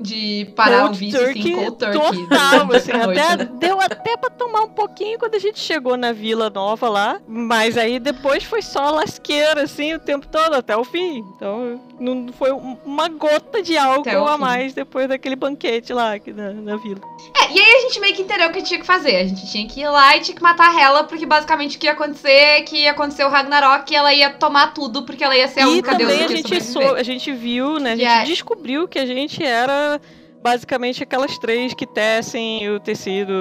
[0.02, 2.28] de parar o cold vício, turkey assim, cold turkey.
[2.28, 3.50] total, assim, a até, né?
[3.60, 7.78] deu até pra tomar um pouquinho quando a gente chegou na Vila Nova lá, mas
[7.78, 11.24] aí depois foi só lasqueira, assim, o tempo todo, até o fim.
[11.36, 16.14] Então, não foi um- uma gota de álcool o a mais depois daquele banquete lá
[16.14, 17.00] aqui na, na vila.
[17.42, 19.16] É, e aí a gente meio que entendeu o que tinha que fazer.
[19.18, 21.88] A gente tinha que ir lá e tinha que matar ela, porque basicamente o que
[21.88, 25.36] ia acontecer é que ia acontecer o Ragnarok e ela ia tomar tudo, porque ela
[25.36, 28.28] ia ser a única deusa também a gente, sou, a gente viu, né, a gente
[28.28, 30.00] descobriu que a gente era
[30.44, 33.34] basicamente aquelas três que tecem o tecido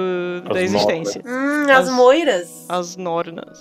[0.43, 1.21] da As existência.
[1.25, 2.65] Hum, as As- moiras.
[2.67, 3.59] As Nornas.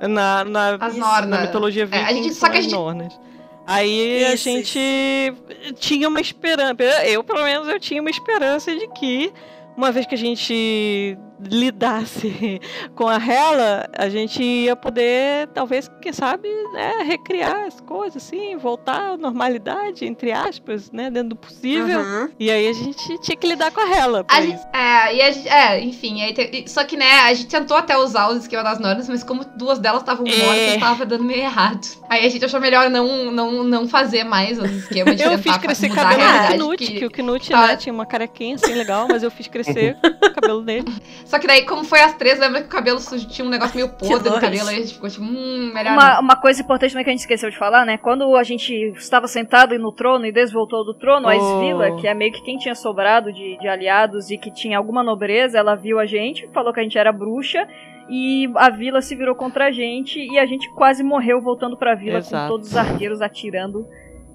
[0.00, 1.28] Na, na, As Isso, Nornas.
[1.30, 3.18] na mitologia É, viking a gente- só que a as gente- Nornas.
[3.66, 5.34] Aí a Isso, gente
[5.80, 6.76] tinha uma esperança.
[7.06, 9.32] Eu, pelo menos, eu tinha uma esperança de que,
[9.76, 12.60] uma vez que a gente lidasse
[12.94, 18.56] com a Hela, a gente ia poder, talvez, quem sabe, né, recriar as coisas, assim,
[18.56, 22.00] voltar à normalidade, entre aspas, né, dentro do possível.
[22.00, 22.28] Uhum.
[22.38, 24.24] E aí a gente tinha que lidar com a Hela.
[24.28, 27.48] A gente, é, e a gente, é, enfim, aí te- só que, né, a gente
[27.48, 30.36] tentou até usar os esquemas das normas, mas como duas delas estavam É.
[30.36, 31.86] mortas, tava dando meio errado.
[32.08, 35.56] Aí a gente achou melhor não, não, não fazer mais os esquemas de Eu fiz
[35.58, 36.22] crescer cabelo
[36.58, 36.64] do.
[36.66, 39.46] Knut, que- que o Knut tá- né, tinha uma carequinha assim legal, mas eu fiz
[39.48, 40.86] crescer o cabelo dele.
[41.26, 43.74] Só que daí, como foi as três, lembra que o cabelo sujo tinha um negócio
[43.76, 46.20] meio podre no cabelo, aí a gente ficou tipo, hum, melhor Uma, não.
[46.22, 47.98] uma coisa importante também que a gente esqueceu de falar, né?
[47.98, 51.58] Quando a gente estava sentado no trono e desvoltou do trono, a Oh.
[51.60, 55.02] Svila, que é meio que quem tinha sobrado de, de aliados e que tinha alguma
[55.02, 57.66] nobreza, ela viu a gente, falou que a gente era bruxa.
[58.08, 61.96] E a vila se virou contra a gente e a gente quase morreu voltando pra
[61.96, 62.44] vila Exato.
[62.44, 63.84] com todos os arqueiros atirando.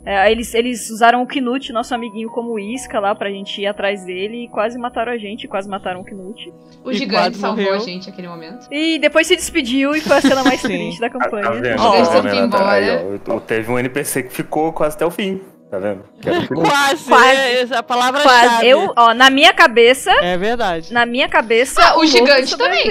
[0.06, 4.04] É, eles, eles usaram o Knut, nosso amiguinho, como isca lá pra gente ir atrás
[4.04, 6.52] dele e quase mataram a gente, quase mataram o Knut.
[6.84, 7.80] O E gigante salvou morreu.
[7.80, 8.68] a gente naquele momento.
[8.72, 11.44] E depois se despediu e foi a cena mais triste da campanha.
[11.44, 12.22] tá Tá Eles vendo?
[12.24, 13.42] têm que ir embora.
[13.46, 15.40] Teve um NPC que ficou quase até o fim.
[15.70, 16.04] Tá vendo?
[16.20, 16.68] Que era o Knut.
[16.68, 17.26] Quase, Quase.
[17.38, 17.62] né?
[17.62, 18.66] Essa a palavra Quase.
[18.68, 20.92] Eu, ó, na minha cabeça, É verdade.
[20.92, 21.80] na minha cabeça.
[21.80, 22.90] Ah, o lobo gigante também.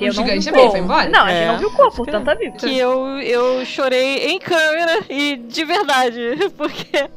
[0.00, 0.70] Porque O eu não vi gigante o também corpo.
[0.70, 1.08] foi embora?
[1.10, 2.56] Não, a gente É, não viu o corpo, portanto tá vivo.
[2.56, 7.10] Que eu, eu chorei em câmera e de verdade, porque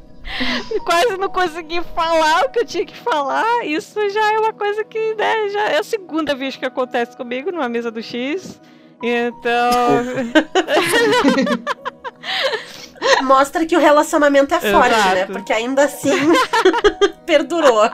[0.86, 3.66] quase não consegui falar o que eu tinha que falar.
[3.66, 7.52] Isso já é uma coisa que, né, já é a segunda vez que acontece comigo
[7.52, 8.60] numa mesa do X.
[9.02, 9.44] Então.
[13.24, 15.16] Mostra que o relacionamento é forte, Exato.
[15.16, 15.26] né?
[15.28, 16.12] Porque ainda assim
[17.26, 17.90] perdurou.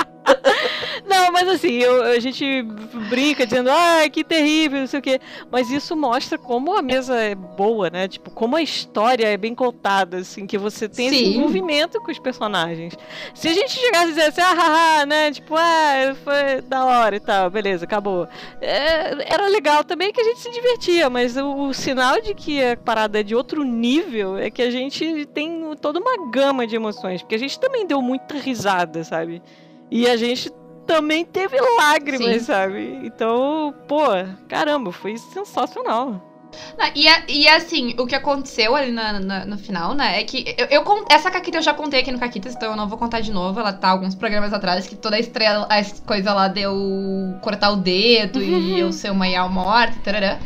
[1.07, 2.62] Não, mas assim, eu- a gente
[3.10, 5.20] brinca dizendo, ah, que terrível, não sei o quê.
[5.51, 8.07] Mas isso mostra como a mesa é boa, né?
[8.07, 11.38] Tipo, como a história é bem contada, assim, que você tem esse Sim.
[11.38, 12.93] envolvimento com os personagens.
[13.34, 15.32] Se a gente chegasse e dissesse, ah, haha, né?
[15.32, 18.28] Tipo, ah, foi da hora e tal, beleza, acabou.
[18.62, 22.64] É, era legal também que a gente se divertia, mas o, o sinal de que
[22.64, 24.99] a parada é de outro nível é que a gente
[25.34, 29.41] tem toda uma gama de emoções, porque a gente também deu muita risada, sabe?
[29.91, 30.52] E a gente
[30.86, 32.39] também teve lágrimas, Sim.
[32.39, 33.00] sabe?
[33.04, 34.02] Então, pô,
[34.47, 36.26] caramba, foi sensacional.
[36.80, 40.24] Não, e, a- e assim, o que aconteceu ali na- na- no final, né, é
[40.24, 42.97] que eu, eu essa Caquita eu já contei aqui no Caquitas, então eu não vou
[42.97, 43.60] contar de novo.
[43.60, 46.74] Ela tá alguns programas atrás que toda a estrela, a es- coisa lá deu
[47.43, 50.39] cortar o dedo e eu ser uma Yao morta, tarará.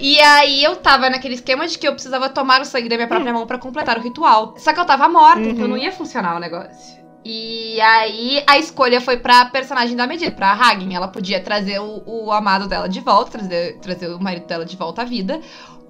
[0.00, 3.08] E aí eu tava naquele esquema de que eu precisava tomar o sangue da minha
[3.08, 4.54] própria mão pra completar o ritual.
[4.56, 5.70] Só que eu tava morta, então Uhum.
[5.70, 6.98] não ia funcionar o negócio.
[7.22, 10.94] E aí a escolha foi pra personagem da medida, pra Hagen.
[10.94, 14.74] Ela podia trazer o, o amado dela de volta, trazer, trazer o marido dela de
[14.74, 15.38] volta à vida,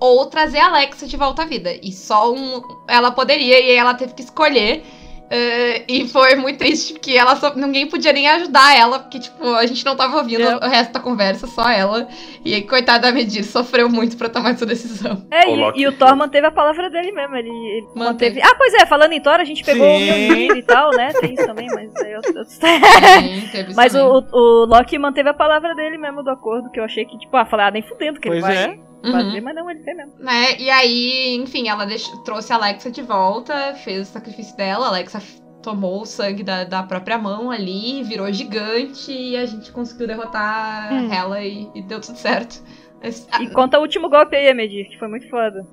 [0.00, 1.72] ou trazer a Alexa de volta à vida.
[1.80, 2.60] E só um.
[2.88, 4.84] Ela poderia, e aí ela teve que escolher.
[5.30, 9.54] Eh, e foi muito triste, porque ela só, ninguém podia nem ajudar ela, porque, tipo,
[9.54, 10.56] a gente não tava ouvindo É.
[10.56, 12.08] o resto da conversa, só ela.
[12.44, 15.24] E aí, coitada da Medir, sofreu muito pra tomar essa decisão.
[15.30, 17.36] É, e, e o Thor manteve a palavra dele mesmo.
[17.36, 18.36] Ele, ele Manteve.
[18.36, 18.42] manteve.
[18.42, 19.96] Ah, pois é, falando em Thor, a gente pegou Sim.
[19.96, 21.12] o Mjolnir e tal, né?
[21.20, 22.44] Tem isso também, mas aí eu, eu...
[22.44, 24.08] Sim, Mas também.
[24.08, 27.36] o, o Loki manteve a palavra dele mesmo do acordo, que eu achei que, tipo,
[27.36, 28.78] ah, falei, ah, nem fudendo que ele Pois vai é.
[29.02, 29.44] Fazer, Uhum.
[29.44, 30.12] mas não, ele fez mesmo.
[30.18, 30.58] né?
[30.58, 34.86] E aí, enfim, ela deixou- trouxe a Alexa de volta, fez o sacrifício dela.
[34.86, 35.22] A Alexa
[35.62, 40.92] tomou o sangue da, da própria mão ali, virou gigante e a gente conseguiu derrotar
[40.92, 41.12] Hum.
[41.12, 42.62] ela e, e deu tudo certo.
[43.02, 45.66] Mas, ah, E conta o último golpe aí, Medir, que foi muito foda.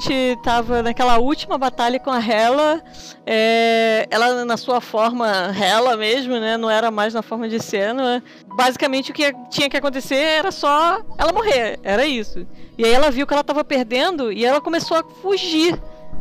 [0.00, 2.82] A gente tava naquela última batalha com a Hela,
[3.26, 6.56] é, ela na sua forma Hela mesmo, né?
[6.56, 8.22] Não era mais na forma de Senua.
[8.46, 12.46] Basicamente o que tinha que acontecer era só ela morrer, era isso.
[12.78, 15.78] E aí ela viu que ela tava perdendo e ela começou a fugir.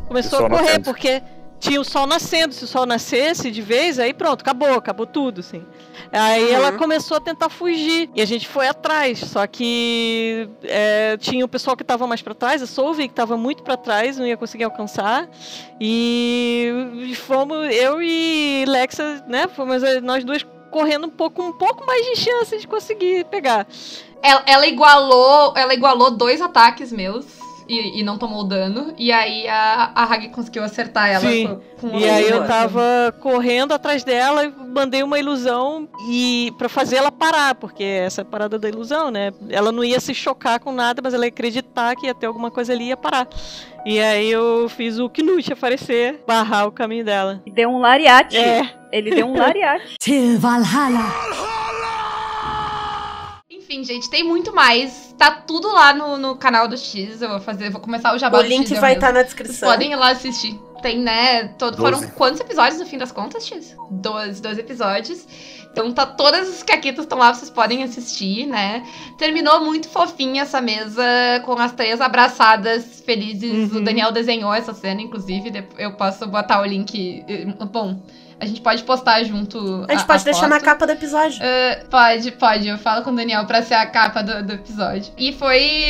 [0.09, 1.23] começou a correr, porque
[1.60, 2.53] tinha o sol nascendo.
[2.53, 5.64] Se o sol nascesse de vez, aí pronto, acabou, acabou tudo, assim.
[6.12, 6.53] Aí uhum.
[6.53, 9.20] ela começou a tentar fugir e a gente foi atrás.
[9.20, 13.38] Só que é, tinha o pessoal que estava mais para trás, a Solve que estava
[13.38, 15.30] muito para trás, não ia conseguir alcançar.
[15.80, 19.47] E fomos eu e Lexa, né?
[19.47, 23.68] Fomos nós duas correndo um pouco, um pouco mais de chance de conseguir pegar.
[24.22, 27.38] Ela, ela igualou, ela igualou dois ataques meus
[27.70, 28.93] e, e, não tomou dano.
[28.97, 31.59] E aí a, a Hag conseguiu acertar ela Sim.
[31.80, 36.67] com, com E aí eu tava correndo atrás dela e mandei uma ilusão e para
[36.67, 39.32] fazer ela parar, porque essa é a parada da ilusão, né?
[39.49, 42.49] Ela não ia se chocar com nada, mas ela ia acreditar que ia ter alguma
[42.49, 43.28] coisa ali e ia parar.
[43.86, 47.41] E aí eu fiz o Knut aparecer, barrar o caminho dela.
[47.45, 48.36] E deu um lariate.
[48.36, 48.67] É.
[48.91, 49.97] Ele deu um lariate.
[50.38, 51.59] Valhalla!
[53.70, 55.13] Enfim, gente, tem muito mais.
[55.15, 57.22] Tá tudo lá no, no canal do X.
[57.22, 59.53] Eu vou fazer, vou começar o jabá O link vai estar tá na descrição.
[59.53, 60.59] Vocês podem ir lá assistir.
[60.82, 61.49] Tem, né?
[61.49, 63.76] Todo, foram quantos episódios no fim das contas, X?
[63.91, 65.28] Dois, dois episódios.
[65.72, 68.84] Então tá, todas as caquitas estão lá, vocês podem assistir, né?
[69.20, 71.03] Terminou muito fofinha essa mesa,
[71.45, 73.72] com as três abraçadas, felizes.
[73.72, 73.82] Uhum.
[73.82, 75.51] O Daniel desenhou essa cena, inclusive.
[75.78, 77.24] Eu posso botar o link.
[77.72, 78.01] Bom,
[78.39, 79.85] a gente pode postar junto.
[79.87, 80.49] A gente a, pode a deixar foto.
[80.49, 81.39] na capa do episódio.
[81.39, 82.67] Uh, pode, pode.
[82.67, 85.11] Eu falo com o Daniel pra ser a capa do, do, episódio.
[85.17, 85.89] E foi.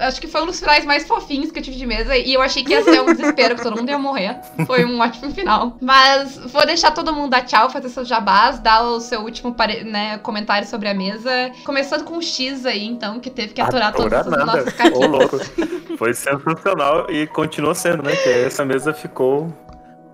[0.00, 2.16] Acho que foi um dos finais mais fofinhos que eu tive de mesa.
[2.16, 4.40] E eu achei que ia ser um desespero, que todo mundo ia morrer.
[4.66, 5.76] Foi um ótimo final.
[5.80, 9.54] Mas vou deixar todo mundo dar tchau, fazer seus jabás, dar o seu último
[9.84, 11.30] né, comentário sobre a mesa.
[11.64, 15.52] Começando com o X aí, então, que teve que aturar Atura todas as nossas caquitas.
[15.98, 18.14] Foi sensacional e continua sendo, né?
[18.16, 19.52] Que essa mesa ficou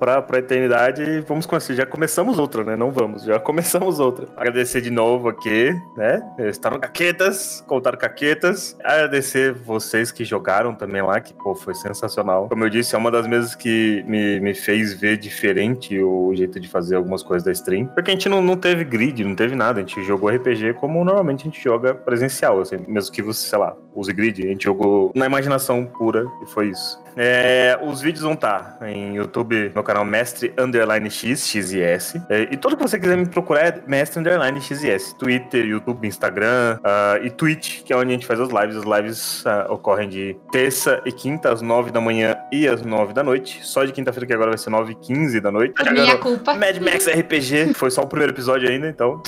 [0.02, 1.20] pra, pra eternidade.
[1.28, 1.74] Vamos começar.
[1.74, 2.74] Já começamos outra, né?
[2.74, 4.26] Não vamos, já começamos outra.
[4.36, 6.20] Agradecer de novo aqui, né?
[6.40, 8.76] Estaram caquetas, contaram caquetas.
[8.82, 12.48] Agradecer vocês que jogaram também lá, que pô, foi sensacional.
[12.48, 16.58] Como eu disse, é uma das mesas que me, me fez ver diferente o jeito
[16.58, 17.86] de fazer algumas coisas da stream.
[17.86, 19.78] Porque a gente não, não teve grid, não teve nada.
[19.78, 23.58] A gente jogou RPG como normalmente a gente joga presencial, assim, mesmo que você, sei
[23.58, 24.42] lá, use grid.
[24.42, 27.00] A gente jogou na imaginação pura e foi isso.
[27.16, 32.22] É, os vídeos vão estar em YouTube, no canal Mestre Underline X, X e S.
[32.28, 35.14] É, e tudo que você quiser me procurar é Mestre Underline X e S.
[35.16, 38.76] Twitter, YouTube, Instagram uh, e Twitch, que é onde a gente faz as lives.
[38.76, 43.12] As lives uh, ocorrem de terça e quinta, às nove da manhã e às nove
[43.12, 43.64] da noite.
[43.64, 45.74] Só de quinta-feira, que agora vai ser nove e quinze da noite.
[45.92, 46.54] Minha culpa.
[46.54, 49.22] Mad Max RPG, foi só o primeiro episódio ainda, então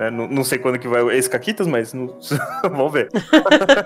[0.00, 0.10] né?
[0.10, 2.16] Não, não, sei quando que vai esse Caquitas, mas não...
[2.64, 3.10] vamos ver.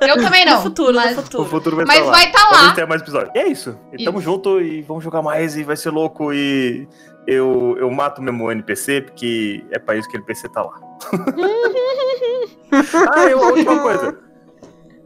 [0.01, 0.59] Eu também não.
[0.59, 1.17] No futuro, mas...
[1.17, 1.43] no futuro.
[1.43, 2.73] O futuro vai mas estar vai estar tá lá.
[2.73, 3.33] ter mais episódio.
[3.35, 3.77] E é isso.
[3.93, 6.87] E tamo junto e vamos jogar mais e vai ser louco e
[7.27, 10.81] eu, eu mato mesmo o NPC porque é pra isso que o NPC tá lá.
[13.13, 14.17] ah, e uma última coisa.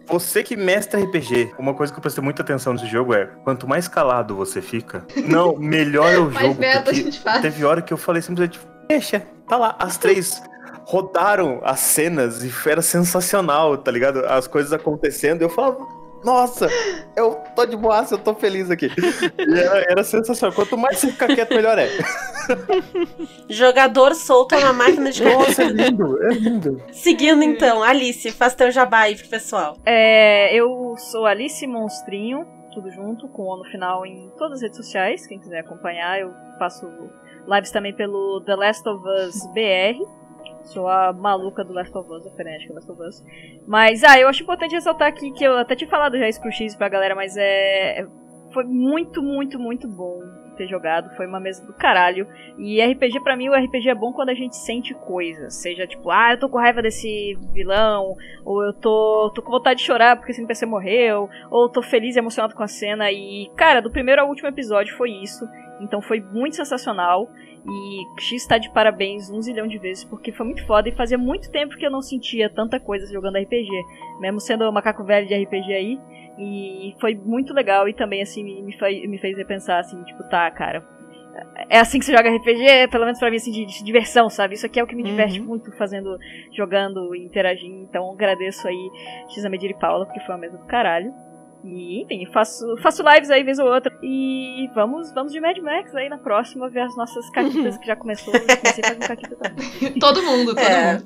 [0.08, 3.66] Você que mestra RPG, uma coisa que eu prestei muita atenção nesse jogo é quanto
[3.66, 6.60] mais calado você fica, não, melhor é o jogo.
[6.60, 7.40] Mais a gente faz.
[7.40, 10.42] Teve hora que eu falei simplesmente, deixa, tá lá, as três
[10.88, 14.24] rodaram as cenas e era sensacional, tá ligado?
[14.24, 15.86] As coisas acontecendo, eu falava,
[16.24, 16.66] nossa,
[17.14, 18.90] eu tô de boaça, eu tô feliz aqui.
[19.38, 20.56] E era, era sensacional.
[20.56, 21.88] Quanto mais você ficar quieto, melhor é.
[23.50, 26.82] Jogador solto na máquina de Nossa, é lindo, é lindo.
[26.90, 29.76] Seguindo então, Alice, faz teu jabá aí pro pessoal.
[29.84, 34.78] É, eu sou Alice Monstrinho, tudo junto, com o no final em todas as redes
[34.78, 35.26] sociais.
[35.26, 36.86] Quem quiser acompanhar, eu faço
[37.46, 40.17] lives também pelo The Last of Us BR.
[40.64, 43.24] Sou a maluca do Last of Us, a frenética Last of Us.
[43.66, 46.52] Mas, ah, eu acho importante ressaltar aqui que eu até tinha falado já isso pro
[46.52, 48.06] X pra galera, mas é.
[48.52, 50.22] Foi muito, muito, muito bom
[50.58, 51.14] ter jogado.
[51.16, 52.26] Foi uma mesa do caralho.
[52.58, 55.54] E RPG, para mim, o RPG é bom quando a gente sente coisas.
[55.54, 58.16] Seja tipo, ah, eu tô com raiva desse vilão.
[58.44, 61.30] Ou eu tô, tô com vontade de chorar porque esse NPC morreu.
[61.50, 63.10] Ou tô feliz e emocionado com a cena.
[63.10, 65.48] E, cara, do primeiro ao último episódio foi isso.
[65.80, 67.28] Então foi muito sensacional.
[67.66, 71.18] E X tá de parabéns um zilhão de vezes, porque foi muito foda e fazia
[71.18, 73.68] muito tempo que eu não sentia tanta coisa jogando RPG.
[74.20, 75.98] Mesmo sendo um macaco velho de RPG aí.
[76.38, 80.48] E foi muito legal e também, assim, me, fez, me fez repensar, assim, tipo, tá,
[80.50, 80.86] cara.
[81.68, 84.54] É assim que você joga RPG, pelo menos pra mim, assim, de, de diversão, sabe?
[84.54, 85.46] Isso aqui é o que me diverte uhum.
[85.46, 86.16] muito fazendo,
[86.56, 87.82] jogando e interagindo.
[87.82, 88.90] Então agradeço aí
[89.28, 91.12] X Medir e Paula, porque foi uma mesa do caralho.
[91.64, 93.96] E, enfim, faço, faço lives aí vez ou outra.
[94.02, 97.96] E vamos, vamos de Mad Max aí na próxima, ver as nossas caquitas que já
[97.96, 98.32] começou.
[98.34, 99.92] Eu comecei a fazer caquita também.
[99.98, 100.94] todo mundo, todo é.
[100.94, 101.04] mundo.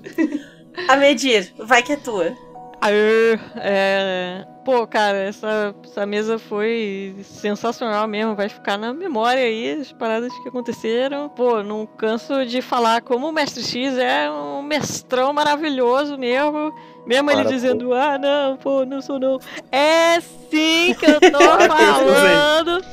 [0.88, 2.36] A medir, vai que é tua.
[2.84, 8.34] Aê, é, pô, cara, essa, essa mesa foi sensacional mesmo.
[8.34, 11.28] Vai ficar na memória aí as paradas que aconteceram.
[11.28, 16.74] Pô, não canso de falar como o Mestre X é um mestrão maravilhoso mesmo.
[17.06, 17.94] Mesmo Para, ele dizendo, pô.
[17.94, 19.38] ah, não, pô, não sou não.
[19.70, 21.38] É sim que eu tô
[21.68, 22.84] falando.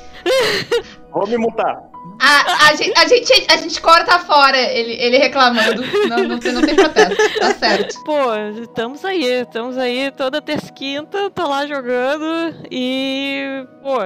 [1.12, 1.90] Vou me mutar.
[2.22, 5.82] A, a, gente, a, gente, a gente corta fora ele, ele reclamando.
[6.10, 8.04] Não, não, tem, não tem protesto, tá certo.
[8.04, 13.66] Pô, estamos aí, estamos aí toda terça quinta, tô lá jogando e.
[13.82, 14.00] Pô,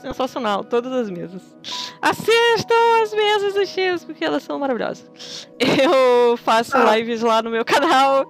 [0.00, 1.42] sensacional, todas as mesas.
[2.00, 5.48] Assistam as mesas do X, porque elas são maravilhosas.
[5.58, 6.96] Eu faço ah.
[6.96, 8.28] lives lá no meu canal,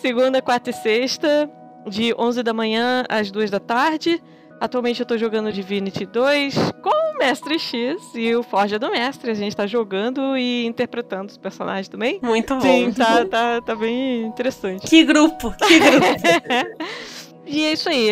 [0.00, 1.50] segunda, quarta e sexta,
[1.86, 4.22] de 11 da manhã às 2 da tarde.
[4.60, 9.30] Atualmente eu tô jogando Divinity 2 com o Mestre X e o Forja do Mestre.
[9.30, 12.18] A gente tá jogando e interpretando os personagens também.
[12.22, 12.60] Muito bom.
[12.60, 13.24] Sim, tá.
[13.24, 14.86] Tá, tá bem interessante.
[14.86, 16.06] Que grupo, que grupo.
[17.50, 18.10] E é isso aí.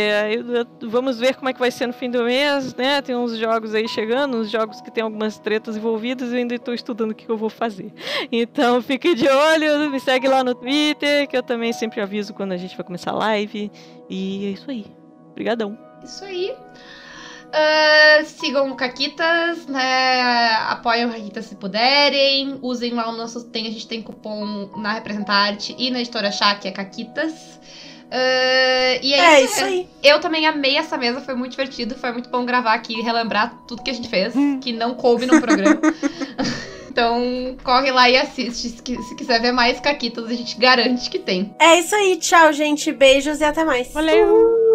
[0.81, 3.03] Vamos ver como é que vai ser no fim do mês, né?
[3.03, 6.55] Tem uns jogos aí chegando, uns jogos que tem algumas tretas envolvidas e eu ainda
[6.55, 7.93] estou estudando o que eu vou fazer.
[8.33, 12.53] Então fique de olho, me segue lá no Twitter, que eu também sempre aviso quando
[12.53, 13.71] a gente vai começar a live.
[14.09, 14.87] E é isso aí.
[15.33, 15.79] Obrigadão.
[16.03, 16.55] Isso aí.
[17.47, 20.55] Uh, sigam o Caquitas, né?
[20.69, 22.59] Apoiem o Caquitas se puderem.
[22.63, 23.45] Usem lá o nosso.
[23.51, 27.61] Tem, a gente tem cupom na Representarte e na editora Chá, que é Caquitas.
[28.07, 29.89] Uh, e é, é isso, isso aí.
[30.03, 31.95] Eu também amei essa mesa, foi muito divertido.
[31.97, 34.61] Foi muito bom gravar aqui e relembrar tudo que a gente fez, Hum.
[34.61, 35.81] que não coube no programa.
[36.89, 38.69] então, corre lá e assiste.
[38.69, 41.55] Se, se quiser ver mais Caquitas, a gente garante que tem.
[41.59, 42.93] É isso aí, tchau, gente.
[42.93, 43.93] Beijos e até mais.
[43.93, 44.66] Valeu!